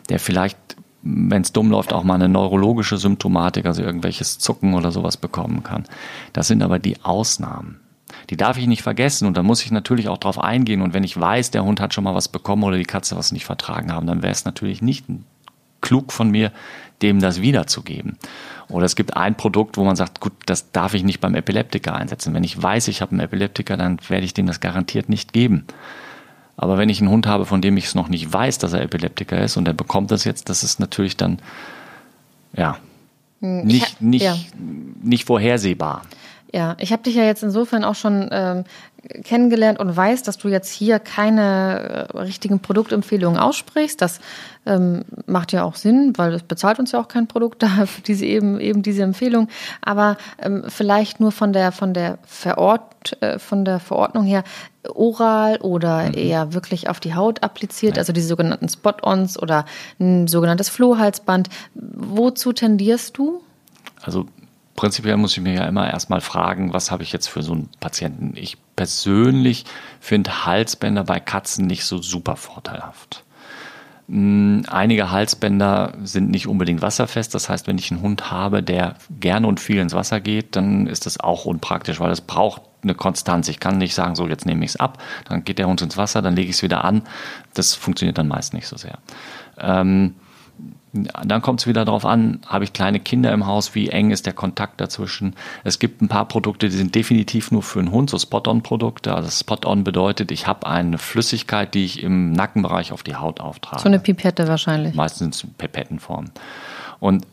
[0.08, 0.56] der vielleicht,
[1.02, 5.62] wenn es dumm läuft, auch mal eine neurologische Symptomatik, also irgendwelches Zucken oder sowas bekommen
[5.62, 5.84] kann.
[6.32, 7.80] Das sind aber die Ausnahmen.
[8.30, 10.80] Die darf ich nicht vergessen und da muss ich natürlich auch drauf eingehen.
[10.80, 13.32] Und wenn ich weiß, der Hund hat schon mal was bekommen oder die Katze was
[13.32, 15.06] nicht vertragen haben, dann wäre es natürlich nicht
[15.80, 16.52] klug von mir,
[17.02, 18.18] dem das wiederzugeben.
[18.68, 21.94] Oder es gibt ein Produkt, wo man sagt, gut, das darf ich nicht beim Epileptiker
[21.94, 22.34] einsetzen.
[22.34, 25.66] Wenn ich weiß, ich habe einen Epileptiker, dann werde ich dem das garantiert nicht geben.
[26.56, 28.82] Aber wenn ich einen Hund habe, von dem ich es noch nicht weiß, dass er
[28.82, 31.38] Epileptiker ist und er bekommt das jetzt, das ist natürlich dann,
[32.52, 32.78] ja,
[33.40, 34.36] hm, nicht, nicht, ja.
[35.00, 36.02] nicht vorhersehbar.
[36.52, 38.64] Ja, ich habe dich ja jetzt insofern auch schon ähm,
[39.08, 44.00] kennengelernt und weiß, dass du jetzt hier keine äh, richtigen Produktempfehlungen aussprichst.
[44.00, 44.20] Das
[44.66, 48.02] ähm, macht ja auch Sinn, weil es bezahlt uns ja auch kein Produkt da für
[48.02, 49.48] diese eben eben diese Empfehlung.
[49.80, 54.44] Aber ähm, vielleicht nur von der von der Verort äh, von der Verordnung her
[54.94, 56.14] oral oder mhm.
[56.14, 58.00] eher wirklich auf die Haut appliziert, ja.
[58.00, 59.64] also die sogenannten Spot-ons oder
[59.98, 61.48] ein sogenanntes Flohhalsband.
[61.74, 63.42] Wozu tendierst du?
[64.02, 64.26] Also
[64.76, 67.68] prinzipiell muss ich mir ja immer erstmal fragen, was habe ich jetzt für so einen
[67.80, 68.34] Patienten?
[68.36, 69.64] Ich persönlich
[69.98, 73.24] finde Halsbänder bei Katzen nicht so super vorteilhaft.
[74.08, 77.34] Hm, einige Halsbänder sind nicht unbedingt wasserfest.
[77.34, 80.86] Das heißt, wenn ich einen Hund habe, der gerne und viel ins Wasser geht, dann
[80.86, 83.48] ist das auch unpraktisch, weil es braucht eine Konstanz.
[83.48, 85.96] Ich kann nicht sagen, so jetzt nehme ich es ab, dann geht der Hund ins
[85.96, 87.02] Wasser, dann lege ich es wieder an.
[87.54, 88.98] Das funktioniert dann meist nicht so sehr.
[89.58, 90.14] Ähm,
[91.04, 94.26] dann kommt es wieder darauf an, habe ich kleine Kinder im Haus, wie eng ist
[94.26, 95.34] der Kontakt dazwischen.
[95.64, 99.14] Es gibt ein paar Produkte, die sind definitiv nur für einen Hund, so Spot-on-Produkte.
[99.14, 103.82] Also Spot-on bedeutet, ich habe eine Flüssigkeit, die ich im Nackenbereich auf die Haut auftrage.
[103.82, 104.94] So eine Pipette wahrscheinlich.
[104.94, 106.26] Meistens Pipettenform.
[107.00, 107.26] Und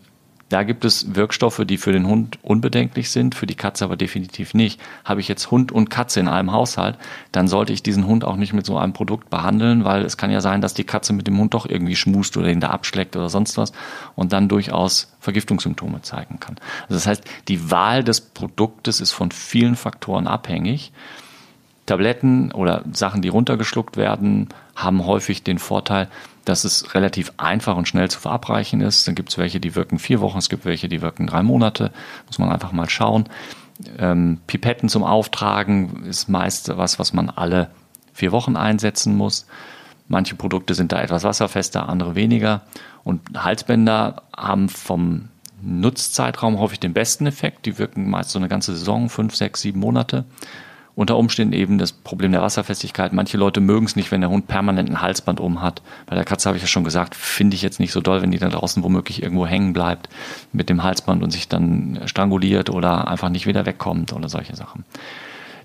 [0.49, 4.53] da gibt es Wirkstoffe, die für den Hund unbedenklich sind, für die Katze aber definitiv
[4.53, 4.79] nicht.
[5.03, 6.99] Habe ich jetzt Hund und Katze in einem Haushalt,
[7.31, 10.29] dann sollte ich diesen Hund auch nicht mit so einem Produkt behandeln, weil es kann
[10.29, 13.15] ja sein, dass die Katze mit dem Hund doch irgendwie schmust oder ihn da abschleckt
[13.15, 13.71] oder sonst was
[14.15, 16.57] und dann durchaus Vergiftungssymptome zeigen kann.
[16.83, 20.91] Also das heißt, die Wahl des Produktes ist von vielen Faktoren abhängig.
[21.87, 26.07] Tabletten oder Sachen, die runtergeschluckt werden, haben häufig den Vorteil,
[26.45, 29.07] dass es relativ einfach und schnell zu verabreichen ist.
[29.07, 31.91] Dann gibt es welche, die wirken vier Wochen, es gibt welche, die wirken drei Monate.
[32.27, 33.25] Muss man einfach mal schauen.
[33.97, 37.69] Ähm, Pipetten zum Auftragen ist meist was, was man alle
[38.13, 39.47] vier Wochen einsetzen muss.
[40.07, 42.61] Manche Produkte sind da etwas wasserfester, andere weniger.
[43.03, 45.29] Und Halsbänder haben vom
[45.61, 47.65] Nutzzeitraum häufig den besten Effekt.
[47.65, 50.25] Die wirken meist so eine ganze Saison, fünf, sechs, sieben Monate
[50.95, 53.11] unter Umständen eben das Problem der Wasserfestigkeit.
[53.11, 55.81] Manche Leute mögen es nicht, wenn der Hund permanent ein Halsband um hat.
[56.05, 58.31] Bei der Katze habe ich ja schon gesagt, finde ich jetzt nicht so doll, wenn
[58.31, 60.07] die da draußen womöglich irgendwo hängen bleibt
[60.53, 64.85] mit dem Halsband und sich dann stranguliert oder einfach nicht wieder wegkommt oder solche Sachen.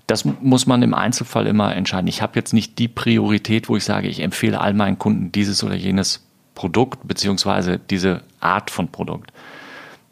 [0.05, 2.07] Das muss man im Einzelfall immer entscheiden.
[2.07, 5.63] Ich habe jetzt nicht die Priorität, wo ich sage, ich empfehle all meinen Kunden dieses
[5.63, 9.31] oder jenes Produkt beziehungsweise diese Art von Produkt.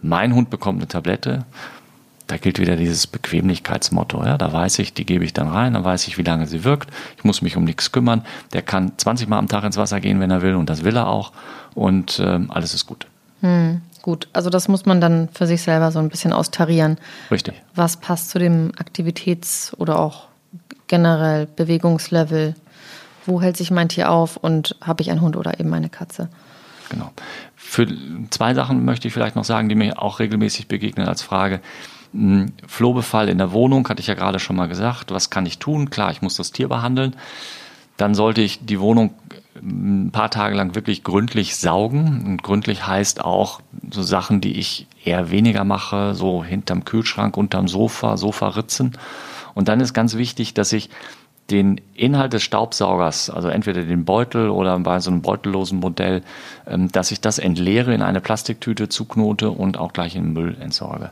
[0.02, 1.46] Mein Hund bekommt eine Tablette
[2.30, 4.24] da gilt wieder dieses Bequemlichkeitsmotto.
[4.24, 4.38] Ja?
[4.38, 6.92] Da weiß ich, die gebe ich dann rein, dann weiß ich, wie lange sie wirkt.
[7.18, 8.24] Ich muss mich um nichts kümmern.
[8.54, 10.96] Der kann 20 Mal am Tag ins Wasser gehen, wenn er will, und das will
[10.96, 11.32] er auch.
[11.74, 13.08] Und äh, alles ist gut.
[13.42, 16.98] Hm, gut, also das muss man dann für sich selber so ein bisschen austarieren.
[17.32, 17.56] Richtig.
[17.74, 20.28] Was passt zu dem Aktivitäts- oder auch
[20.88, 22.54] generell Bewegungslevel?
[23.26, 26.30] Wo hält sich mein Tier auf und habe ich einen Hund oder eben eine Katze?
[26.90, 27.12] Genau.
[27.56, 27.88] Für
[28.30, 31.62] zwei Sachen möchte ich vielleicht noch sagen, die mir auch regelmäßig begegnen als Frage.
[32.14, 35.12] Hm, Flohbefall in der Wohnung, hatte ich ja gerade schon mal gesagt.
[35.12, 35.90] Was kann ich tun?
[35.90, 37.16] Klar, ich muss das Tier behandeln.
[37.98, 39.14] Dann sollte ich die Wohnung
[39.60, 42.24] hm, ein paar Tage lang wirklich gründlich saugen.
[42.26, 47.68] Und gründlich heißt auch so Sachen, die ich eher weniger mache, so hinterm Kühlschrank, unterm
[47.68, 48.98] Sofa, Sofaritzen.
[49.54, 50.90] Und dann ist ganz wichtig, dass ich
[51.50, 56.24] den Inhalt des Staubsaugers, also entweder den Beutel oder bei so einem beutellosen Modell,
[56.68, 60.58] ähm, dass ich das entleere, in eine Plastiktüte zuknote und auch gleich in den Müll
[60.60, 61.12] entsorge.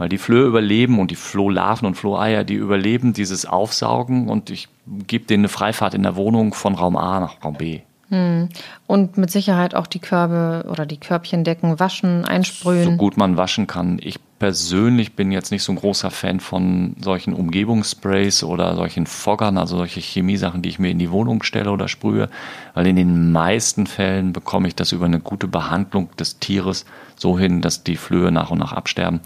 [0.00, 4.68] Weil die Flöhe überleben und die Flohlarven und Floheier, die überleben dieses Aufsaugen und ich
[5.06, 7.80] gebe denen eine Freifahrt in der Wohnung von Raum A nach Raum B.
[8.08, 8.48] Hm.
[8.86, 12.84] Und mit Sicherheit auch die Körbe oder die Körbchen decken, waschen, einsprühen.
[12.84, 13.98] So gut man waschen kann.
[14.00, 19.58] Ich persönlich bin jetzt nicht so ein großer Fan von solchen Umgebungssprays oder solchen Foggern,
[19.58, 22.30] also solche Chemiesachen, die ich mir in die Wohnung stelle oder sprühe,
[22.72, 26.86] weil in den meisten Fällen bekomme ich das über eine gute Behandlung des Tieres
[27.16, 29.20] so hin, dass die Flöhe nach und nach absterben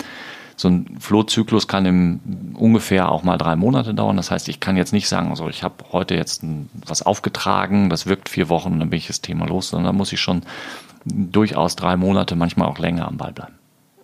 [0.56, 2.20] so ein Flohzyklus kann im
[2.54, 4.16] ungefähr auch mal drei Monate dauern.
[4.16, 6.42] Das heißt, ich kann jetzt nicht sagen, also ich habe heute jetzt
[6.86, 9.92] was aufgetragen, das wirkt vier Wochen und dann bin ich das Thema los, sondern da
[9.92, 10.42] muss ich schon
[11.04, 13.54] durchaus drei Monate, manchmal auch länger am Ball bleiben.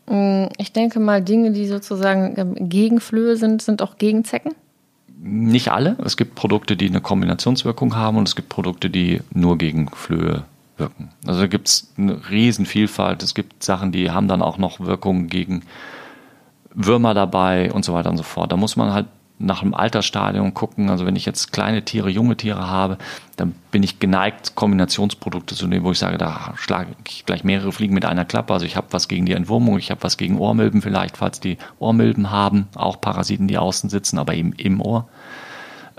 [0.06, 4.54] Mm, ich denke mal, Dinge, die sozusagen gegen Flöhe sind, sind auch gegen Zecken?
[5.22, 5.96] Nicht alle.
[6.04, 10.44] Es gibt Produkte, die eine Kombinationswirkung haben und es gibt Produkte, die nur gegen Flöhe
[10.78, 11.10] wirken.
[11.26, 13.22] Also da gibt es eine Riesenvielfalt.
[13.22, 15.62] Es gibt Sachen, die haben dann auch noch Wirkungen gegen
[16.74, 18.52] Würmer dabei und so weiter und so fort.
[18.52, 19.06] Da muss man halt
[19.40, 20.90] nach dem Altersstadium gucken.
[20.90, 22.98] Also wenn ich jetzt kleine Tiere, junge Tiere habe,
[23.36, 27.72] dann bin ich geneigt, Kombinationsprodukte zu nehmen, wo ich sage, da schlage ich gleich mehrere
[27.72, 28.52] Fliegen mit einer Klappe.
[28.52, 31.56] Also ich habe was gegen die Entwurmung, ich habe was gegen Ohrmilben vielleicht, falls die
[31.78, 35.08] Ohrmilben haben, auch Parasiten, die außen sitzen, aber eben im Ohr.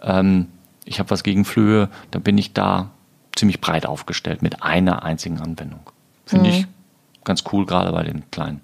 [0.04, 0.48] Ähm,
[0.86, 2.92] ich habe was gegen Flöhe, dann bin ich da
[3.36, 5.82] ziemlich breit aufgestellt mit einer einzigen Anwendung.
[6.26, 6.56] Finde mhm.
[6.56, 6.68] ich
[7.24, 8.62] ganz cool, gerade bei den kleinen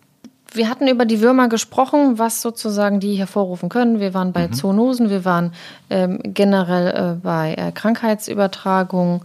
[0.58, 4.00] wir hatten über die Würmer gesprochen, was sozusagen die hervorrufen können.
[4.00, 4.54] Wir waren bei mhm.
[4.54, 5.54] Zoonosen, wir waren
[5.90, 9.24] ähm, generell äh, bei äh, Krankheitsübertragung.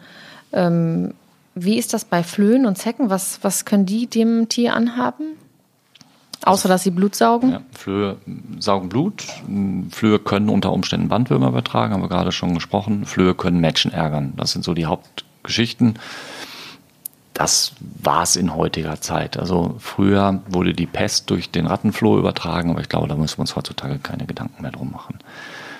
[0.52, 1.14] Ähm,
[1.54, 3.10] wie ist das bei Flöhen und Zecken?
[3.10, 5.36] Was, was können die dem Tier anhaben?
[6.44, 7.50] Außer dass sie Blut saugen?
[7.52, 8.16] Ja, Flöhe
[8.58, 9.24] saugen Blut.
[9.90, 13.04] Flöhe können unter Umständen Bandwürmer übertragen, haben wir gerade schon gesprochen.
[13.06, 14.32] Flöhe können Menschen ärgern.
[14.36, 15.98] Das sind so die Hauptgeschichten.
[17.34, 19.38] Das war es in heutiger Zeit.
[19.38, 23.42] Also früher wurde die Pest durch den Rattenfloh übertragen, aber ich glaube, da müssen wir
[23.42, 25.18] uns heutzutage keine Gedanken mehr drum machen.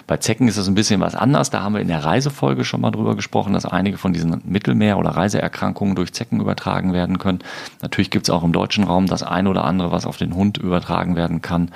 [0.06, 1.50] Bei Zecken ist das ein bisschen was anders.
[1.50, 4.98] Da haben wir in der Reisefolge schon mal drüber gesprochen, dass einige von diesen Mittelmeer-
[4.98, 7.38] oder Reiseerkrankungen durch Zecken übertragen werden können.
[7.82, 10.58] Natürlich gibt es auch im deutschen Raum das eine oder andere, was auf den Hund
[10.58, 11.70] übertragen werden kann.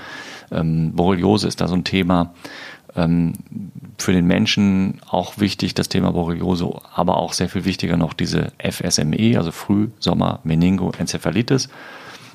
[0.51, 2.35] Ähm, Borreliose ist da so ein Thema.
[2.95, 3.35] Ähm,
[3.99, 8.53] für den Menschen auch wichtig, das Thema Borreliose, aber auch sehr viel wichtiger noch diese
[8.59, 11.69] FSME, also Frühsommer-Meningoenzephalitis,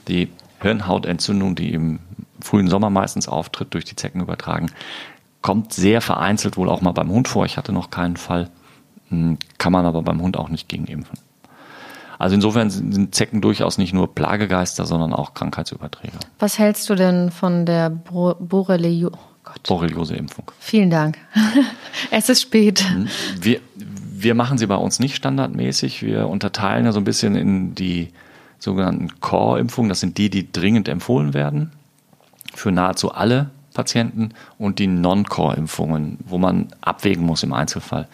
[0.08, 0.30] die
[0.62, 2.00] Hirnhautentzündung, die im
[2.42, 4.72] frühen Sommer meistens auftritt, durch die Zecken übertragen.
[5.42, 7.46] Kommt sehr vereinzelt wohl auch mal beim Hund vor.
[7.46, 8.50] Ich hatte noch keinen Fall.
[9.10, 11.18] Hm, kann man aber beim Hund auch nicht gegen impfen.
[12.20, 16.20] Also insofern sind Zecken durchaus nicht nur Plagegeister, sondern auch Krankheitsüberträger.
[16.38, 19.18] Was hältst du denn von der Borreliose?
[19.68, 20.52] Borreliose-Impfung.
[20.60, 21.18] Vielen Dank.
[22.12, 22.88] es ist spät.
[22.90, 23.08] Hm,
[23.40, 26.04] wir, wir machen sie bei uns nicht standardmäßig.
[26.04, 28.10] Wir unterteilen ja so ein bisschen in die
[28.60, 29.90] sogenannten Core-Impfungen.
[29.90, 31.72] Das sind die, die dringend empfohlen werden
[32.54, 38.08] für nahezu alle Patienten und die Non-Core-Impfungen, wo man abwägen muss im Einzelfall.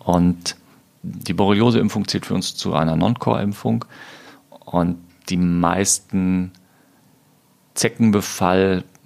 [0.00, 0.56] Und
[1.02, 3.84] die Borreliose-Impfung zählt für uns zu einer Non-Core-Impfung
[4.64, 6.52] und die meisten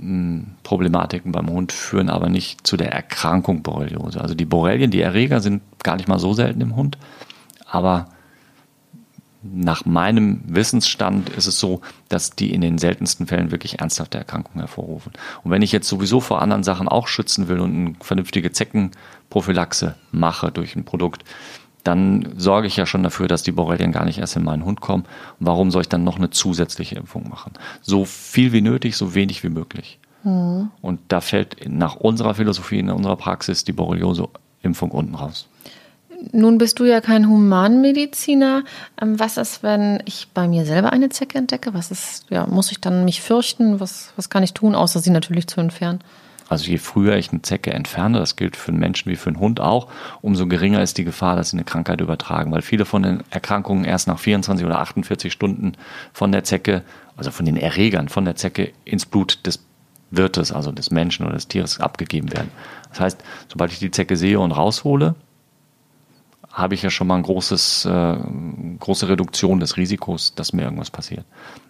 [0.03, 4.21] Zeckenbefall-Problematiken beim Hund führen aber nicht zu der Erkrankung Borreliose.
[4.21, 6.99] Also die Borrelien, die Erreger sind gar nicht mal so selten im Hund,
[7.67, 8.09] aber
[9.45, 14.61] nach meinem Wissensstand ist es so, dass die in den seltensten Fällen wirklich ernsthafte Erkrankungen
[14.61, 15.13] hervorrufen.
[15.43, 19.97] Und wenn ich jetzt sowieso vor anderen Sachen auch schützen will und eine vernünftige Zeckenprophylaxe
[20.13, 21.25] mache durch ein Produkt,
[21.85, 24.81] dann sorge ich ja schon dafür, dass die Borrelien gar nicht erst in meinen Hund
[24.81, 25.05] kommen.
[25.39, 27.53] Und warum soll ich dann noch eine zusätzliche Impfung machen?
[27.81, 29.99] So viel wie nötig, so wenig wie möglich.
[30.25, 30.71] Mhm.
[30.81, 35.49] Und da fällt nach unserer Philosophie, in unserer Praxis die Borreliose-Impfung unten raus.
[36.31, 38.63] Nun bist du ja kein Humanmediziner.
[39.01, 41.75] Ähm, was ist, wenn ich bei mir selber eine Zecke entdecke?
[41.75, 43.81] Was ist, ja, muss ich dann mich fürchten?
[43.81, 45.99] Was, was kann ich tun, außer sie natürlich zu entfernen?
[46.53, 49.41] Also je früher ich eine Zecke entferne, das gilt für einen Menschen wie für einen
[49.41, 49.89] Hund auch,
[50.21, 52.53] umso geringer ist die Gefahr, dass sie eine Krankheit übertragen.
[52.53, 55.73] Weil viele von den Erkrankungen erst nach 24 oder 48 Stunden
[56.13, 56.83] von der Zecke,
[57.17, 59.65] also von den Erregern von der Zecke ins Blut des
[60.11, 62.51] Wirtes, also des Menschen oder des Tieres abgegeben werden.
[62.91, 65.15] Das heißt, sobald ich die Zecke sehe und raushole,
[66.53, 68.17] habe ich ja schon mal ein großes, äh,
[68.79, 71.25] große Reduktion des Risikos, dass mir irgendwas passiert.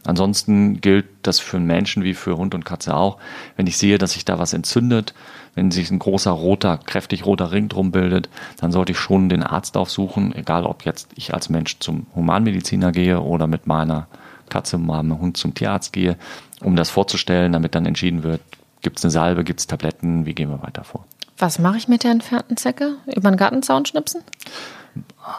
[0.04, 3.18] Ansonsten gilt das für einen Menschen wie für Hund und Katze auch.
[3.56, 5.14] Wenn ich sehe, dass sich da was entzündet,
[5.54, 9.44] wenn sich ein großer roter, kräftig roter Ring drum bildet, dann sollte ich schon den
[9.44, 14.08] Arzt aufsuchen, egal ob jetzt ich als Mensch zum Humanmediziner gehe oder mit meiner
[14.48, 16.16] Katze, meinem Hund zum Tierarzt gehe,
[16.60, 18.40] um das vorzustellen, damit dann entschieden wird,
[18.80, 21.06] gibt es eine Salbe, gibt es Tabletten, wie gehen wir weiter vor.
[21.38, 22.96] Was mache ich mit der entfernten Zecke?
[23.06, 24.22] Über den Gartenzaun schnipsen?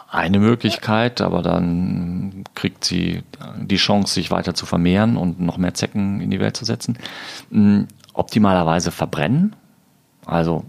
[0.10, 3.24] Eine Möglichkeit, aber dann kriegt sie
[3.58, 6.98] die Chance, sich weiter zu vermehren und noch mehr Zecken in die Welt zu setzen.
[7.52, 9.56] Hm, optimalerweise verbrennen,
[10.26, 10.64] also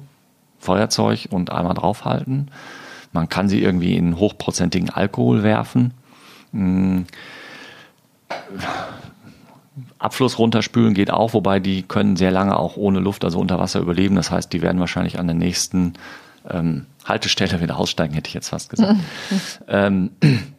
[0.59, 2.51] Feuerzeug und einmal draufhalten.
[3.13, 5.95] Man kann sie irgendwie in hochprozentigen Alkohol werfen.
[9.99, 13.81] Abfluss runterspülen geht auch, wobei die können sehr lange auch ohne Luft, also unter Wasser
[13.81, 14.15] überleben.
[14.15, 15.95] Das heißt, die werden wahrscheinlich an der nächsten
[16.49, 19.01] ähm, Haltestelle wieder aussteigen, hätte ich jetzt fast gesagt.
[19.69, 20.11] ähm,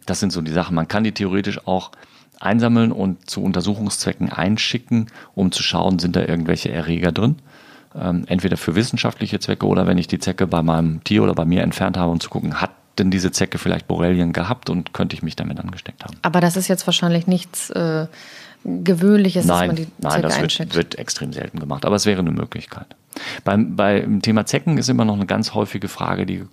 [0.06, 0.76] das sind so die Sachen.
[0.76, 1.92] Man kann die theoretisch auch
[2.40, 7.38] einsammeln und zu Untersuchungszwecken einschicken, um zu schauen, sind da irgendwelche Erreger drin.
[7.98, 11.46] Ähm, entweder für wissenschaftliche Zwecke oder wenn ich die Zecke bei meinem Tier oder bei
[11.46, 15.16] mir entfernt habe, um zu gucken, hat denn diese Zecke vielleicht Borrelien gehabt und könnte
[15.16, 16.16] ich mich damit angesteckt haben.
[16.22, 18.08] Aber das ist jetzt wahrscheinlich nichts äh,
[18.66, 22.06] Gewöhnliches, nein, dass man die Zecke Nein, das wird, wird, extrem selten gemacht, aber es
[22.06, 22.88] wäre eine Möglichkeit.
[23.44, 26.44] Beim, beim Thema Zecken ist immer noch eine ganz häufige Frage, die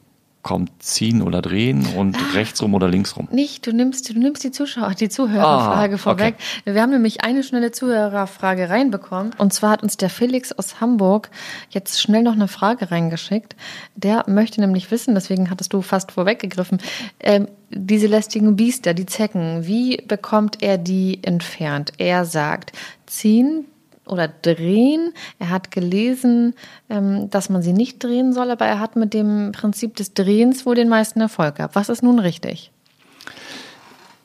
[0.42, 3.28] kommt ziehen oder drehen und ah, rechtsrum oder linksrum.
[3.30, 6.34] Nicht, du nimmst, du nimmst die Zuschauer, die Zuhörerfrage ah, vorweg.
[6.34, 6.72] Okay.
[6.72, 9.32] Wir haben nämlich eine schnelle Zuhörerfrage reinbekommen.
[9.38, 11.30] Und zwar hat uns der Felix aus Hamburg
[11.70, 13.54] jetzt schnell noch eine Frage reingeschickt.
[13.94, 16.78] Der möchte nämlich wissen, deswegen hattest du fast vorweggegriffen,
[17.20, 21.92] ähm, diese lästigen Biester, die Zecken, wie bekommt er die entfernt?
[21.98, 22.72] Er sagt,
[23.06, 23.66] ziehen,
[24.06, 25.12] oder drehen.
[25.38, 26.54] Er hat gelesen,
[26.88, 30.66] ähm, dass man sie nicht drehen soll, aber er hat mit dem Prinzip des Drehens
[30.66, 31.74] wohl den meisten Erfolg gehabt.
[31.74, 32.70] Was ist nun richtig?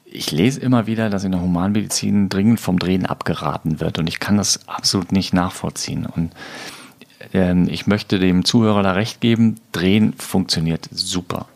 [0.06, 4.20] Ich lese immer wieder, dass in der Humanmedizin dringend vom Drehen abgeraten wird und ich
[4.20, 6.06] kann das absolut nicht nachvollziehen.
[6.06, 6.32] Und
[7.34, 11.48] ähm, ich möchte dem Zuhörer da recht geben, Drehen funktioniert super.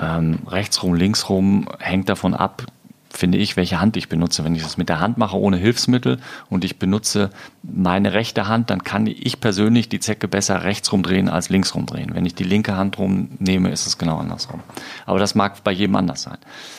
[0.00, 2.64] Ähm, rechtsrum, linksrum hängt davon ab,
[3.12, 4.44] finde ich, welche Hand ich benutze.
[4.44, 7.30] Wenn ich das mit der Hand mache ohne Hilfsmittel und ich benutze
[7.62, 12.14] meine rechte Hand, dann kann ich persönlich die Zecke besser rechts rumdrehen als links rumdrehen.
[12.14, 14.60] Wenn ich die linke Hand rumnehme, ist es genau andersrum.
[15.06, 16.38] Aber das mag bei jedem anders sein.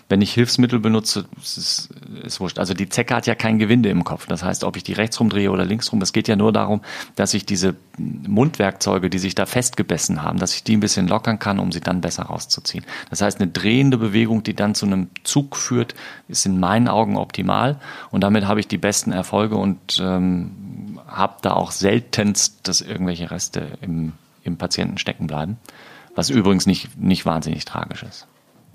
[0.09, 1.89] Wenn ich Hilfsmittel benutze, ist es
[2.23, 2.59] ist wurscht.
[2.59, 4.25] Also die Zecke hat ja kein Gewinde im Kopf.
[4.27, 6.81] Das heißt, ob ich die rechts rumdrehe oder links rum, es geht ja nur darum,
[7.15, 11.39] dass ich diese Mundwerkzeuge, die sich da festgebessen haben, dass ich die ein bisschen lockern
[11.39, 12.86] kann, um sie dann besser rauszuziehen.
[13.09, 15.95] Das heißt, eine drehende Bewegung, die dann zu einem Zug führt,
[16.27, 17.79] ist in meinen Augen optimal
[18.11, 20.51] und damit habe ich die besten Erfolge und ähm,
[21.14, 25.57] habe da auch seltenst, dass irgendwelche Reste im, im Patienten stecken bleiben,
[26.16, 28.28] was übrigens nicht, nicht wahnsinnig tragisch ist.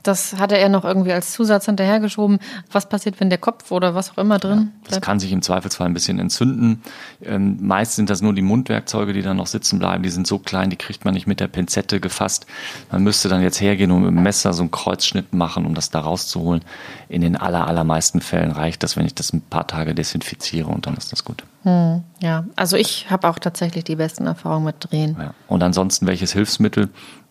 [0.02, 2.38] Das hatte er noch irgendwie als Zusatz hinterhergeschoben.
[2.70, 5.42] Was passiert, wenn der Kopf oder was auch immer drin ja, Das kann sich im
[5.42, 6.82] Zweifelsfall ein bisschen entzünden.
[7.22, 10.02] Ähm, meist sind das nur die Mundwerkzeuge, die dann noch sitzen bleiben.
[10.02, 12.46] Die sind so klein, die kriegt man nicht mit der Pinzette gefasst.
[12.92, 15.90] Man müsste dann jetzt hergehen und mit dem Messer so einen Kreuzschnitt machen, um das
[15.90, 16.62] da rauszuholen.
[17.08, 20.86] In den aller, allermeisten Fällen reicht das, wenn ich das ein paar Tage desinfiziere und
[20.86, 21.44] dann ist das gut.
[21.64, 25.16] Hm, ja, also ich habe auch tatsächlich die besten Erfahrungen mit Drehen.
[25.18, 25.34] Ja.
[25.48, 26.88] Und ansonsten welches Hilfsmittel?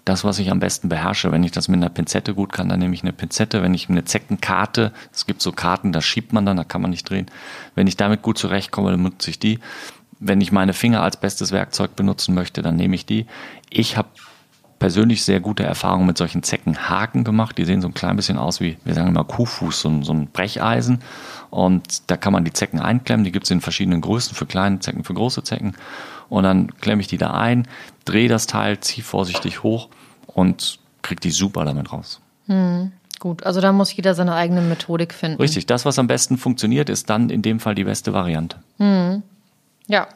[0.08, 1.32] Das, was ich am besten beherrsche.
[1.32, 3.62] Wenn ich das mit einer Pinzette gut kann, dann nehme ich eine Pinzette.
[3.62, 6.92] Wenn ich eine Zeckenkarte, es gibt so Karten, da schiebt man dann, da kann man
[6.92, 7.28] nicht drehen.
[7.76, 9.60] Wenn ich damit gut zurechtkomme, dann nutze ich die.
[10.20, 13.26] Wenn ich meine Finger als bestes Werkzeug benutzen möchte, dann nehme ich die.
[13.70, 14.08] Ich habe
[14.80, 17.58] persönlich sehr gute Erfahrungen mit solchen Zeckenhaken gemacht.
[17.58, 20.14] Die sehen so ein klein bisschen aus wie, wir sagen immer Kuhfuß, so ein, so
[20.14, 21.00] ein Brecheisen.
[21.50, 23.26] Und da kann man die Zecken einklemmen.
[23.26, 25.76] Die gibt es in verschiedenen Größen, für kleine Zecken, für große Zecken.
[26.30, 27.68] Und dann klemme ich die da ein,
[28.06, 29.90] drehe das Teil, ziehe vorsichtig hoch
[30.38, 32.22] und kriege die super damit raus.
[32.46, 35.42] Hm, gut, also da muss jeder seine eigene Methodik finden.
[35.42, 38.58] Richtig, das, was am besten funktioniert, ist dann in dem Fall die beste Variante.
[38.78, 39.24] Hm.
[39.88, 40.08] Ja,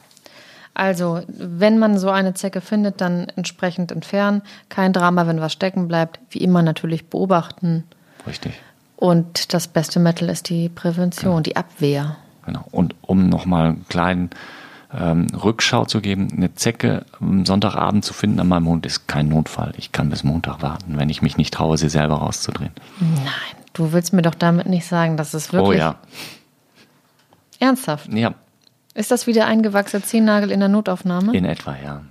[0.75, 4.41] also, wenn man so eine Zecke findet, dann entsprechend entfernen.
[4.69, 6.19] Kein Drama, wenn was stecken bleibt.
[6.29, 7.83] Wie immer natürlich beobachten.
[8.25, 8.53] Richtig.
[8.95, 11.41] Und das beste Mittel ist die Prävention, genau.
[11.41, 12.17] die Abwehr.
[12.45, 12.63] Genau.
[12.71, 14.29] Und um nochmal einen kleinen
[14.97, 16.29] ähm, Rückschau zu geben.
[16.35, 19.73] Eine Zecke am Sonntagabend zu finden an meinem Hund ist kein Notfall.
[19.77, 22.71] Ich kann bis Montag warten, wenn ich mich nicht traue, sie selber rauszudrehen.
[22.99, 25.77] Nein, du willst mir doch damit nicht sagen, dass es wirklich.
[25.77, 25.95] Oh ja.
[27.59, 28.11] Ernsthaft?
[28.11, 28.33] Ja.
[28.93, 31.35] Ist das wieder eingewachsener Zehennagel in der Notaufnahme?
[31.35, 32.01] In etwa, ja.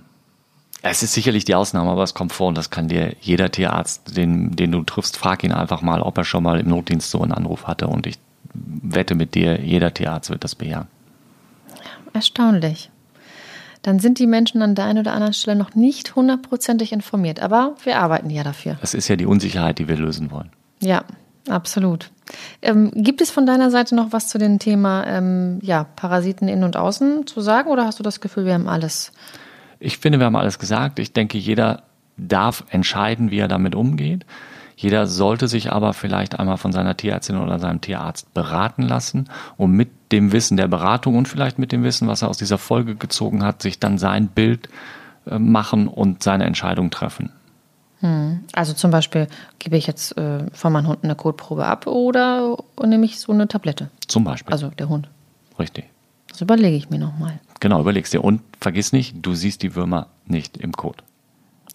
[0.83, 4.17] Es ist sicherlich die Ausnahme, aber es kommt vor und das kann dir jeder Tierarzt,
[4.17, 7.21] den, den du triffst, frag ihn einfach mal, ob er schon mal im Notdienst so
[7.21, 8.17] einen Anruf hatte und ich
[8.53, 10.87] wette mit dir, jeder Tierarzt wird das bejahen.
[12.13, 12.89] Erstaunlich.
[13.81, 17.39] Dann sind die Menschen an der einen oder anderen Stelle noch nicht hundertprozentig informiert.
[17.39, 18.77] Aber wir arbeiten ja dafür.
[18.81, 20.51] Das ist ja die Unsicherheit, die wir lösen wollen.
[20.81, 21.03] Ja,
[21.49, 22.11] absolut.
[22.61, 26.63] Ähm, gibt es von deiner Seite noch was zu dem Thema ähm, ja, Parasiten innen
[26.63, 29.11] und außen zu sagen oder hast du das Gefühl, wir haben alles?
[29.79, 30.99] Ich finde, wir haben alles gesagt.
[30.99, 31.83] Ich denke, jeder
[32.17, 34.25] darf entscheiden, wie er damit umgeht.
[34.81, 39.73] Jeder sollte sich aber vielleicht einmal von seiner Tierärztin oder seinem Tierarzt beraten lassen, um
[39.73, 42.95] mit dem Wissen der Beratung und vielleicht mit dem Wissen, was er aus dieser Folge
[42.95, 44.69] gezogen hat, sich dann sein Bild
[45.27, 47.31] äh, machen und seine Entscheidung treffen.
[47.99, 48.39] Hm.
[48.53, 49.27] Also zum Beispiel
[49.59, 53.47] gebe ich jetzt äh, von meinem Hund eine Kotprobe ab oder nehme ich so eine
[53.47, 53.91] Tablette?
[54.07, 54.51] Zum Beispiel.
[54.51, 55.07] Also der Hund.
[55.59, 55.85] Richtig.
[56.27, 57.39] Das überlege ich mir nochmal.
[57.59, 58.23] Genau, überlegst dir.
[58.23, 61.03] Und vergiss nicht, du siehst die Würmer nicht im Kot.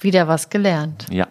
[0.01, 1.07] Wieder was gelernt.
[1.09, 1.29] Ja.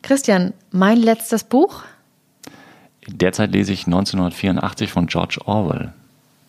[0.00, 1.82] Christian, mein letztes Buch?
[3.06, 5.92] Derzeit lese ich 1984 von George Orwell.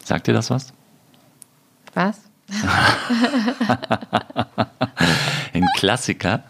[0.06, 0.72] Sagt dir das was?
[1.96, 2.22] Was?
[5.52, 6.44] Ein Klassiker,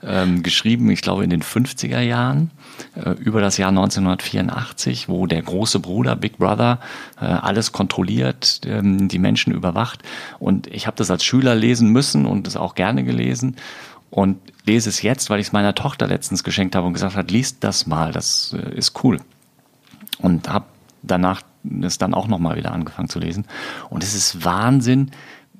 [0.00, 2.52] ähm, geschrieben, ich glaube, in den 50er Jahren,
[2.94, 6.78] äh, über das Jahr 1984, wo der große Bruder, Big Brother,
[7.20, 10.04] äh, alles kontrolliert, ähm, die Menschen überwacht.
[10.38, 13.56] Und ich habe das als Schüler lesen müssen und es auch gerne gelesen
[14.10, 17.32] und lese es jetzt, weil ich es meiner Tochter letztens geschenkt habe und gesagt hat,
[17.32, 19.18] liest das mal, das äh, ist cool.
[20.18, 20.66] Und habe
[21.02, 21.42] danach
[21.82, 23.46] es dann auch nochmal wieder angefangen zu lesen.
[23.88, 25.10] Und es ist Wahnsinn,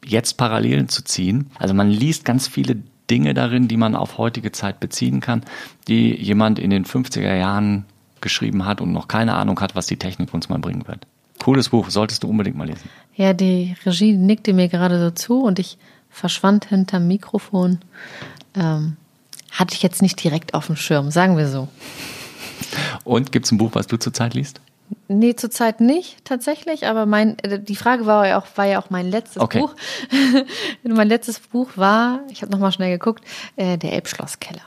[0.05, 1.51] jetzt Parallelen zu ziehen.
[1.59, 2.77] Also man liest ganz viele
[3.11, 5.43] Dinge darin, die man auf heutige Zeit beziehen kann,
[5.89, 7.85] die jemand in den 50er Jahren
[8.21, 11.07] geschrieben hat und noch keine Ahnung hat, was die Technik uns mal bringen wird.
[11.43, 12.89] Cooles Buch, solltest du unbedingt mal lesen.
[13.17, 15.79] Ja, die Regie nickte mir gerade so zu und ich
[16.11, 17.79] verschwand hinterm Mikrofon.
[18.55, 18.97] Ähm,
[19.51, 21.69] hatte ich jetzt nicht direkt auf dem Schirm, sagen wir so.
[23.05, 24.61] Und gibt es ein Buch, was du zurzeit liest?
[25.09, 28.91] Nee, zurzeit nicht tatsächlich, aber mein, äh, die Frage war ja auch, war ja auch
[28.91, 29.61] mein letztes Okay.
[29.61, 29.74] Buch.
[30.82, 33.24] mein letztes Buch war, ich habe nochmal schnell geguckt,
[33.57, 34.62] äh, der Elbschlosskeller.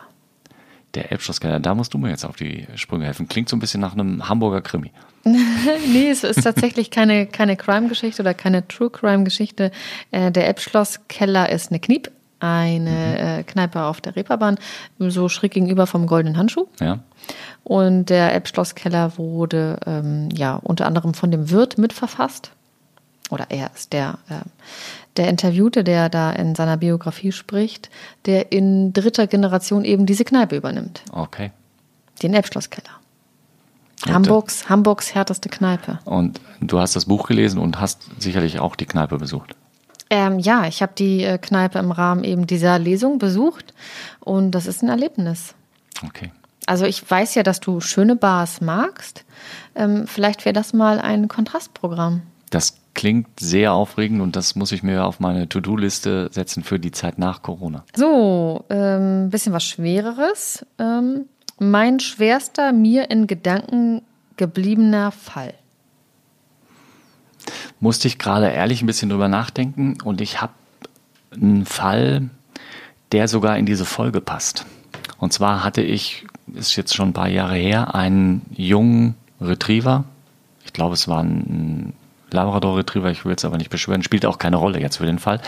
[0.96, 3.28] Der Elbschlosskeller, da musst du mir jetzt auf die Sprünge helfen.
[3.28, 4.92] Klingt so ein bisschen nach einem Hamburger Krimi.
[5.24, 9.72] nee, es ist tatsächlich keine, keine Crime-Geschichte oder keine True-Crime-Geschichte.
[10.12, 12.12] Äh, der Elbschlosskeller ist eine Kniep,
[12.44, 14.58] eine äh, Kneipe auf der Reeperbahn,
[15.00, 16.68] so schräg gegenüber vom Goldenen Handschuh.
[16.82, 17.00] Ja.
[17.64, 22.52] Und der Elbschlosskeller wurde ähm, ja unter anderem von dem Wirt mitverfasst.
[23.30, 24.42] Oder er ist der, äh,
[25.16, 27.90] der Interviewte, der da in seiner Biografie spricht,
[28.26, 31.02] der in dritter Generation eben diese Kneipe übernimmt.
[31.14, 31.52] Okay.
[32.22, 32.90] Den Elbschlosskeller.
[34.06, 36.00] Äh, Hamburgs, Hamburgs härteste Kneipe.
[36.04, 39.56] Und du hast das Buch gelesen und hast sicherlich auch die Kneipe besucht.
[40.14, 43.74] Ähm, ja, ich habe die äh, Kneipe im Rahmen eben dieser Lesung besucht
[44.20, 45.56] und das ist ein Erlebnis.
[46.06, 46.32] Okay.
[46.68, 49.26] Also ich weiß ja, dass du schöne Bars magst.
[49.74, 52.22] Ähm, vielleicht wäre das mal ein Kontrastprogramm.
[52.52, 56.92] Das klingt sehr aufregend und das muss ich mir auf meine To-Do-Liste setzen für die
[56.92, 57.84] Zeit nach Corona.
[57.96, 60.64] So, ein ähm, bisschen was Schwereres.
[60.78, 61.26] Ähm,
[61.58, 64.04] mein schwerster mir in Gedanken
[64.38, 65.56] gebliebener Fall.
[67.84, 70.54] Musste ich gerade ehrlich ein bisschen drüber nachdenken und ich habe
[71.34, 72.30] einen Fall,
[73.12, 74.66] der sogar in diese Folge passt.
[75.18, 80.06] Und zwar hatte ich, ist jetzt schon ein paar Jahre her, einen jungen Retriever.
[80.64, 81.92] Ich glaube, es war ein
[82.32, 85.20] Labrador Retriever, ich will es aber nicht beschwören, spielt auch keine Rolle jetzt für den
[85.20, 85.42] Fall,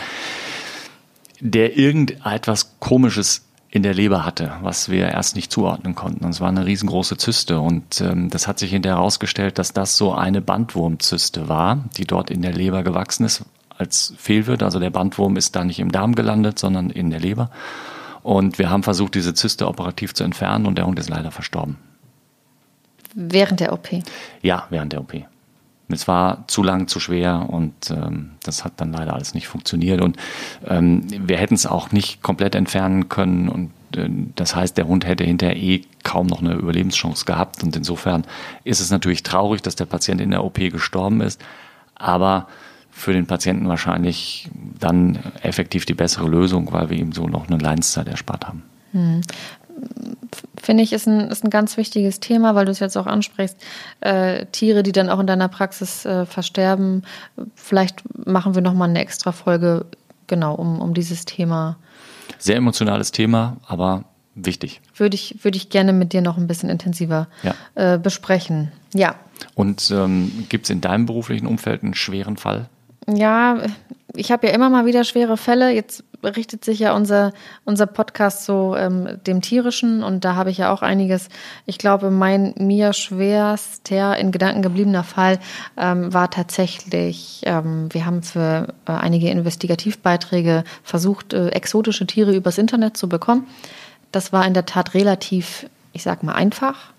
[1.40, 6.24] der irgendetwas Komisches in der Leber hatte, was wir erst nicht zuordnen konnten.
[6.24, 7.60] Und es war eine riesengroße Zyste.
[7.60, 12.30] Und ähm, das hat sich hinterher herausgestellt, dass das so eine Bandwurmzyste war, die dort
[12.30, 13.44] in der Leber gewachsen ist
[13.76, 14.62] als Fehlwirt.
[14.62, 17.50] Also der Bandwurm ist da nicht im Darm gelandet, sondern in der Leber.
[18.22, 21.76] Und wir haben versucht, diese Zyste operativ zu entfernen und der Hund ist leider verstorben.
[23.14, 23.88] Während der OP?
[24.42, 25.14] Ja, während der OP.
[25.88, 30.00] Es war zu lang, zu schwer und ähm, das hat dann leider alles nicht funktioniert.
[30.00, 30.16] Und
[30.66, 33.48] ähm, wir hätten es auch nicht komplett entfernen können.
[33.48, 37.62] Und äh, das heißt, der Hund hätte hinterher eh kaum noch eine Überlebenschance gehabt.
[37.62, 38.24] Und insofern
[38.64, 41.40] ist es natürlich traurig, dass der Patient in der OP gestorben ist.
[41.94, 42.48] Aber
[42.90, 47.58] für den Patienten wahrscheinlich dann effektiv die bessere Lösung, weil wir ihm so noch eine
[47.58, 48.62] Leidenszeit erspart haben.
[48.92, 49.20] Hm
[50.60, 53.56] finde ich, ist ein, ist ein ganz wichtiges Thema, weil du es jetzt auch ansprichst.
[54.00, 57.02] Äh, Tiere, die dann auch in deiner Praxis äh, versterben.
[57.54, 59.86] Vielleicht machen wir nochmal eine extra Folge,
[60.26, 61.76] genau, um, um dieses Thema.
[62.38, 64.04] Sehr emotionales Thema, aber
[64.34, 64.80] wichtig.
[64.94, 67.54] Würde ich, würde ich gerne mit dir noch ein bisschen intensiver ja.
[67.74, 68.72] äh, besprechen.
[68.94, 69.14] Ja.
[69.54, 72.68] Und ähm, gibt es in deinem beruflichen Umfeld einen schweren Fall?
[73.08, 73.58] Ja,
[74.14, 75.70] ich habe ja immer mal wieder schwere Fälle.
[75.70, 77.32] Jetzt richtet sich ja unser,
[77.64, 81.28] unser Podcast so ähm, dem Tierischen und da habe ich ja auch einiges.
[81.66, 85.38] Ich glaube, mein mir schwerster in Gedanken gebliebener Fall
[85.76, 92.58] ähm, war tatsächlich, ähm, wir haben für äh, einige Investigativbeiträge versucht, äh, exotische Tiere übers
[92.58, 93.46] Internet zu bekommen.
[94.10, 96.92] Das war in der Tat relativ, ich sag mal, einfach.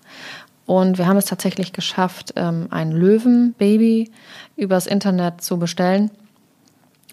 [0.68, 4.10] Und wir haben es tatsächlich geschafft, ähm, ein Löwenbaby
[4.54, 6.10] übers Internet zu bestellen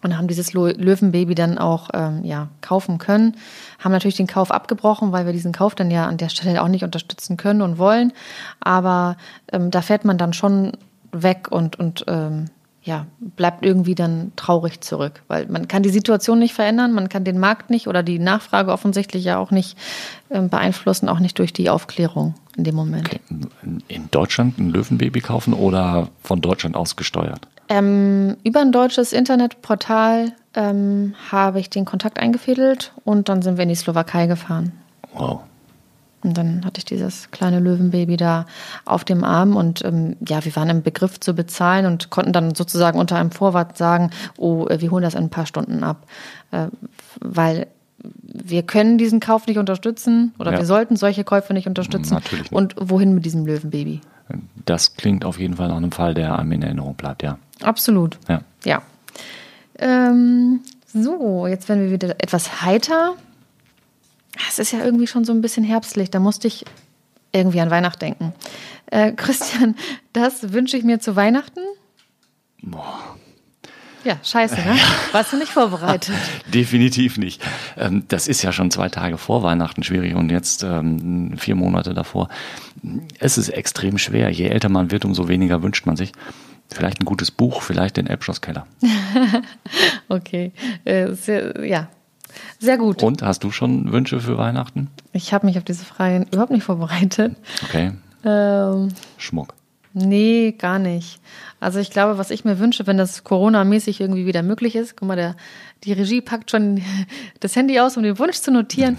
[0.03, 3.37] und haben dieses Löwenbaby dann auch ähm, ja, kaufen können.
[3.79, 6.67] Haben natürlich den Kauf abgebrochen, weil wir diesen Kauf dann ja an der Stelle auch
[6.67, 8.11] nicht unterstützen können und wollen.
[8.59, 9.15] Aber
[9.53, 10.73] ähm, da fährt man dann schon
[11.13, 12.49] weg und, und ähm,
[12.85, 17.23] ja, bleibt irgendwie dann traurig zurück, weil man kann die Situation nicht verändern, man kann
[17.23, 19.75] den Markt nicht oder die Nachfrage offensichtlich ja auch nicht
[20.29, 23.09] ähm, beeinflussen, auch nicht durch die Aufklärung in dem Moment.
[23.87, 27.47] In Deutschland ein Löwenbaby kaufen oder von Deutschland aus gesteuert?
[27.69, 33.63] Ähm, über ein deutsches Internetportal ähm, habe ich den Kontakt eingefädelt und dann sind wir
[33.63, 34.73] in die Slowakei gefahren.
[35.15, 35.41] Wow.
[36.25, 38.45] Und dann hatte ich dieses kleine Löwenbaby da
[38.83, 42.55] auf dem Arm und ähm, ja, wir waren im Begriff zu bezahlen und konnten dann
[42.55, 46.07] sozusagen unter einem Vorwort sagen, oh, wir holen das in ein paar Stunden ab,
[46.51, 46.67] äh,
[47.19, 47.67] weil
[48.21, 50.59] wir können diesen Kauf nicht unterstützen oder ja.
[50.59, 52.15] wir sollten solche Käufe nicht unterstützen.
[52.15, 52.51] Natürlich.
[52.51, 54.01] Und wohin mit diesem Löwenbaby?
[54.65, 57.37] Das klingt auf jeden Fall nach einem Fall, der einem in Erinnerung bleibt, ja.
[57.61, 58.17] Absolut.
[58.27, 58.41] Ja.
[58.63, 58.81] ja.
[59.77, 63.15] Ähm, so, jetzt werden wir wieder etwas heiter.
[64.47, 66.09] Es ist ja irgendwie schon so ein bisschen herbstlich.
[66.11, 66.65] Da musste ich
[67.31, 68.33] irgendwie an Weihnachten denken.
[68.87, 69.75] Äh, Christian,
[70.13, 71.61] das wünsche ich mir zu Weihnachten.
[72.61, 73.17] Boah.
[74.05, 74.77] Ja, scheiße, ne?
[75.13, 76.13] Warst du nicht vorbereitet?
[76.53, 77.41] Definitiv nicht.
[77.75, 81.95] Ähm, das ist ja schon zwei Tage vor Weihnachten schwierig und jetzt ähm, vier Monate
[81.95, 82.29] davor.
[83.17, 84.29] Es ist extrem schwer.
[84.29, 86.11] Je älter man wird, umso weniger wünscht man sich.
[86.71, 88.67] Vielleicht ein gutes Buch, vielleicht den Elbschlosskeller.
[90.09, 90.51] okay,
[90.85, 91.07] äh,
[91.67, 91.89] ja,
[92.59, 93.03] sehr gut.
[93.03, 94.89] Und hast du schon Wünsche für Weihnachten?
[95.13, 97.35] Ich habe mich auf diese Frage überhaupt nicht vorbereitet.
[97.63, 97.91] Okay.
[98.23, 99.53] Ähm, Schmuck.
[99.93, 101.19] nee, gar nicht.
[101.59, 105.07] Also ich glaube, was ich mir wünsche, wenn das Corona-mäßig irgendwie wieder möglich ist, guck
[105.07, 105.35] mal, der,
[105.83, 106.81] die Regie packt schon
[107.39, 108.97] das Handy aus, um den Wunsch zu notieren.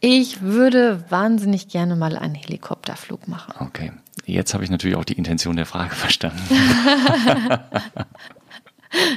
[0.00, 3.54] Ich würde wahnsinnig gerne mal einen Helikopterflug machen.
[3.58, 3.92] Okay.
[4.26, 6.38] Jetzt habe ich natürlich auch die Intention der Frage verstanden.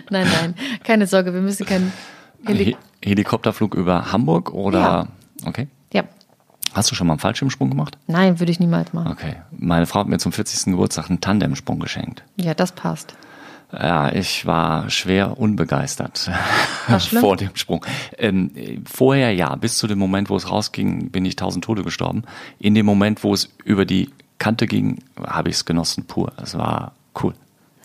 [0.09, 1.93] Nein, nein, keine Sorge, wir müssen keinen
[2.45, 4.79] Heli He Helikopterflug über Hamburg oder?
[4.79, 5.07] Ja.
[5.45, 5.67] Okay.
[5.93, 6.03] Ja,
[6.73, 7.97] Hast du schon mal einen Fallschirmsprung gemacht?
[8.07, 9.11] nein, würde ich niemals machen.
[9.11, 9.35] Okay.
[9.51, 10.71] Meine Frau hat mir zum 40.
[10.71, 12.23] Geburtstag einen Tandemsprung geschenkt.
[12.37, 13.15] Ja, das passt.
[13.73, 16.29] Ja, ich war schwer unbegeistert
[16.99, 17.85] vor dem Sprung.
[18.17, 18.51] Ähm,
[18.85, 22.23] vorher ja, bis zu dem Moment, wo es rausging, bin ich tausend Tode gestorben.
[22.59, 26.33] In dem Moment, wo es über die Kante ging, habe ich es genossen pur.
[26.41, 27.33] Es war cool.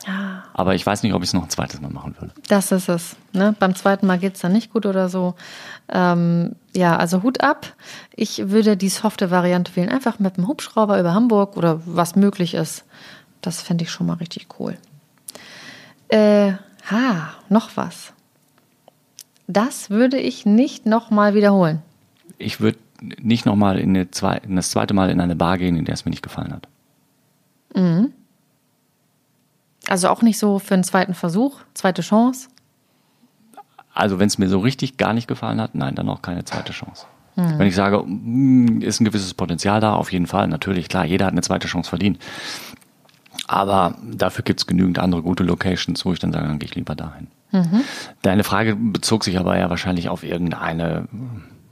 [0.07, 0.36] Ja.
[0.59, 2.33] Aber ich weiß nicht, ob ich es noch ein zweites Mal machen würde.
[2.49, 3.15] Das ist es.
[3.35, 3.55] Ne?
[3.59, 5.35] Beim zweiten Mal geht's dann nicht gut oder so.
[5.91, 7.75] Ähm, ja, also Hut ab.
[8.15, 9.91] Ich würde die softe Variante wählen.
[9.91, 12.87] Einfach mit dem Hubschrauber über Hamburg oder was möglich ist.
[13.43, 14.79] Das fände ich schon mal richtig cool.
[16.09, 16.53] Äh,
[16.91, 18.15] ha, noch was.
[19.49, 21.83] Das würde ich nicht nochmal wiederholen.
[22.39, 24.09] Ich würde nicht nochmal in, eine
[24.43, 26.67] in das zweite Mal in eine Bar gehen, in der es mir nicht gefallen hat.
[29.89, 32.49] Also auch nicht so für einen zweiten Versuch, zweite Chance.
[33.95, 36.73] Also wenn es mir so richtig gar nicht gefallen hat, nein, dann auch keine zweite
[36.73, 37.07] Chance.
[37.37, 41.27] Wenn ich sage, mm, ist ein gewisses Potenzial da, auf jeden Fall, natürlich, klar, jeder
[41.27, 42.19] hat eine zweite Chance verdient.
[43.47, 46.75] Aber dafür gibt es genügend andere gute Locations, wo ich dann sage, dann gehe ich
[46.75, 47.29] lieber dahin.
[48.23, 51.09] Deine Frage bezog sich aber ja wahrscheinlich auf irgendeine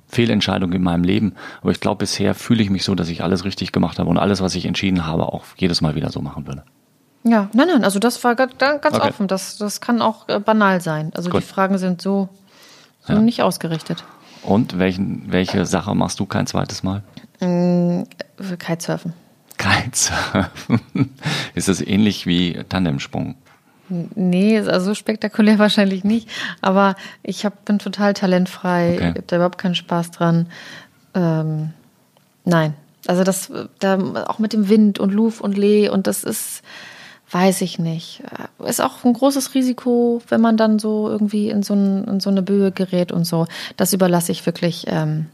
[0.08, 1.34] Fehlentscheidung in meinem Leben.
[1.62, 4.18] Aber ich glaube, bisher fühle ich mich so, dass ich alles richtig gemacht habe und
[4.18, 6.62] alles, was ich entschieden habe, auch jedes Mal wieder so machen würde.
[7.24, 9.00] Ja, nein, nein, also das war ganz, Okay.
[9.08, 9.28] offen.
[9.28, 11.10] Das, das kann auch äh, banal sein.
[11.14, 11.42] Also Gut.
[11.42, 12.28] die Fragen sind so,
[13.06, 13.18] so Ja.
[13.20, 14.04] nicht ausgerichtet.
[14.42, 17.02] Und welchen, welche Sache machst du kein zweites Mal?
[17.38, 19.14] Für Kitesurfen.
[19.56, 20.80] Kitesurfen.
[21.54, 23.36] Ist das ähnlich wie Tandemsprung?
[23.88, 26.28] Nee, also so spektakulär wahrscheinlich nicht.
[26.60, 28.94] Aber ich hab, bin total talentfrei.
[28.96, 29.00] Okay.
[29.10, 30.46] Ich habe da überhaupt keinen Spaß dran.
[31.14, 31.70] Ähm,
[32.44, 32.74] nein.
[33.06, 36.62] Also das, äh, da, auch mit dem Wind und Luf und Lee und das ist,
[37.30, 38.22] weiß ich nicht.
[38.64, 42.30] Ist auch ein großes Risiko, wenn man dann so irgendwie in so, ein, in so
[42.30, 43.46] eine Böe gerät und so.
[43.76, 45.26] Das überlasse ich wirklich ähm,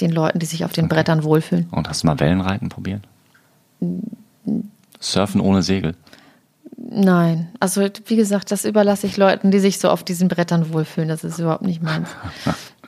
[0.00, 1.68] den Leuten, die sich auf den Brettern wohlfühlen.
[1.70, 3.02] Und hast du mal Wellenreiten probiert?
[5.00, 5.94] Surfen ohne Segel.
[6.76, 11.08] Nein, also wie gesagt, das überlasse ich Leuten, die sich so auf diesen Brettern wohlfühlen.
[11.08, 12.08] Das ist überhaupt nicht meins.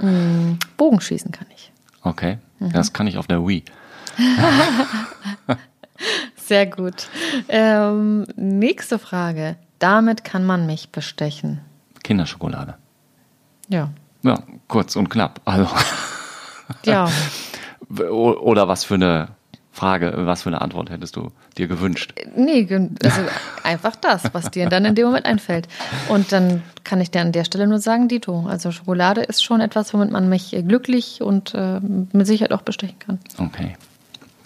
[0.01, 1.71] Mm, Bogenschießen kann ich.
[2.03, 2.39] Okay.
[2.61, 3.63] Das kann ich auf der Wii.
[6.47, 7.09] Sehr gut.
[7.49, 9.57] Ähm, nächste Frage.
[9.79, 11.61] Damit kann man mich bestechen.
[12.03, 12.75] Kinderschokolade.
[13.69, 13.91] Ja.
[14.23, 15.41] Ja, kurz und knapp.
[15.45, 15.69] Also,
[16.85, 17.09] Ja.
[18.11, 19.29] oder was für eine
[19.73, 22.15] Frage, was für eine Antwort hättest du dir gewünscht?
[22.37, 22.69] Nee,
[23.03, 23.21] also
[23.63, 25.67] einfach das, was dir dann in dem Moment einfällt.
[26.09, 28.47] Und dann kann ich dir an der Stelle nur sagen, Dito.
[28.49, 32.99] Also Schokolade ist schon etwas, womit man mich glücklich und äh, mit Sicherheit auch bestechen
[32.99, 33.19] kann.
[33.39, 33.77] Okay.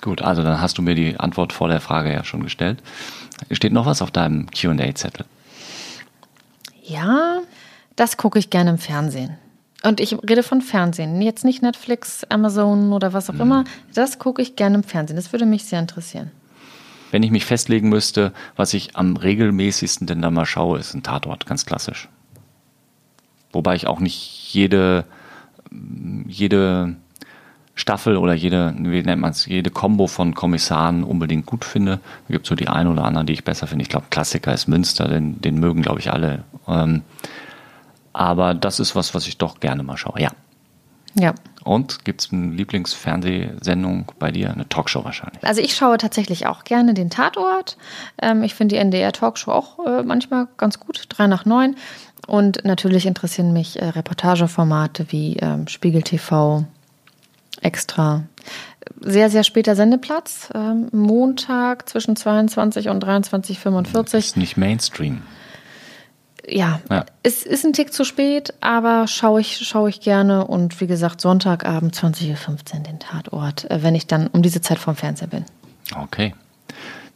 [0.09, 2.82] Gut, also dann hast du mir die Antwort vor der Frage ja schon gestellt.
[3.50, 5.26] Steht noch was auf deinem QA-Zettel?
[6.82, 7.40] Ja,
[7.94, 9.36] das gucke ich gerne im Fernsehen.
[9.82, 13.64] Und ich rede von Fernsehen, jetzt nicht Netflix, Amazon oder was auch immer.
[13.92, 15.16] Das gucke ich gerne im Fernsehen.
[15.16, 16.30] Das würde mich sehr interessieren.
[17.11, 21.02] Wenn ich mich festlegen müsste, was ich am regelmäßigsten denn da mal schaue, ist ein
[21.02, 22.09] Tatort, ganz klassisch.
[23.52, 25.04] Wobei ich auch nicht jede,
[26.26, 26.96] jede
[27.79, 32.01] Staffel oder jede, wie nennt man es, jede Combo von Kommissaren unbedingt gut finde.
[32.26, 33.83] Da gibt es so die ein oder anderen, die ich besser finde.
[33.83, 36.45] Ich glaube, Klassiker ist Münster, den, den mögen, glaube ich, alle.
[36.66, 37.03] Ähm,
[38.12, 40.31] aber das ist was, was ich doch gerne mal schaue, ja.
[41.14, 41.35] Ja.
[41.64, 44.51] Und gibt es eine Lieblingsfernsehsendung bei dir?
[44.51, 45.45] Eine Talkshow wahrscheinlich.
[45.45, 47.76] Also ich schaue tatsächlich auch gerne den Tatort.
[48.20, 51.76] Ähm, ich finde die NDR-Talkshow auch äh, manchmal ganz gut, drei nach neun.
[52.26, 56.64] Und natürlich interessieren mich äh, Reportageformate wie ähm, Spiegel TV,
[57.61, 58.22] Extra.
[59.00, 60.48] Sehr, sehr später Sendeplatz.
[60.54, 65.22] Ähm, Montag zwischen 22 und 23.45 Ist nicht Mainstream.
[66.46, 67.04] Ja, Ja.
[67.22, 70.46] es ist ein Tick zu spät, aber schaue ich, schaue ich gerne.
[70.46, 74.78] Und wie gesagt, Sonntagabend 20.15 Uhr den Tatort, äh, wenn ich dann um diese Zeit
[74.78, 75.44] vorm Fernseher bin.
[75.94, 76.34] Okay.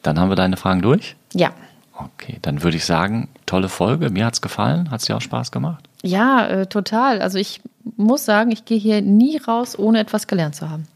[0.03, 1.17] Dann haben wir deine Fragen durch.
[1.33, 1.51] Ja.
[1.95, 4.11] Okay, dann würde ich sagen, tolle Folge.
[4.11, 4.91] Mir hat's gefallen.
[4.91, 5.89] Hat's dir auch Spaß gemacht?
[6.03, 7.23] Ja, äh, total.
[7.23, 7.61] Also ich
[7.97, 10.87] muss sagen, ich gehe hier nie raus, ohne etwas gelernt zu haben.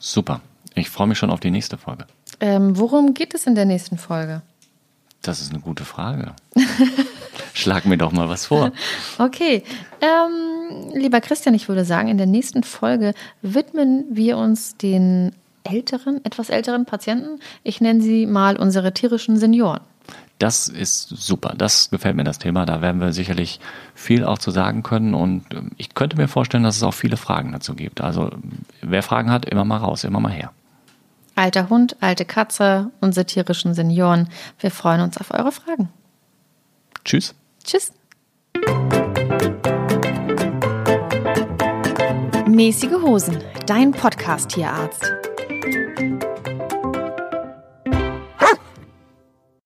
[0.00, 0.40] Super.
[0.74, 2.06] Ich freue mich schon auf die nächste Folge.
[2.40, 4.42] Ähm, worum geht es in der nächsten Folge?
[5.22, 6.34] Das ist eine gute Frage.
[7.52, 8.70] Schlag mir doch mal was vor.
[9.18, 9.64] Okay,
[10.00, 15.32] ähm, lieber Christian, ich würde sagen, in der nächsten Folge widmen wir uns den
[15.64, 17.40] älteren, etwas älteren Patienten.
[17.64, 19.80] Ich nenne sie mal unsere tierischen Senioren.
[20.38, 21.54] Das ist super.
[21.56, 22.64] Das gefällt mir das Thema.
[22.64, 23.58] Da werden wir sicherlich
[23.94, 25.14] viel auch zu sagen können.
[25.14, 28.00] Und ähm, ich könnte mir vorstellen, dass es auch viele Fragen dazu gibt.
[28.00, 28.30] Also
[28.80, 30.52] wer Fragen hat, immer mal raus, immer mal her.
[31.34, 34.28] Alter Hund, alte Katze, unsere tierischen Senioren.
[34.58, 35.88] Wir freuen uns auf eure Fragen.
[37.04, 37.34] Tschüss.
[37.64, 37.92] Tschüss.
[42.48, 45.12] Mäßige Hosen, dein Podcast-Tierarzt.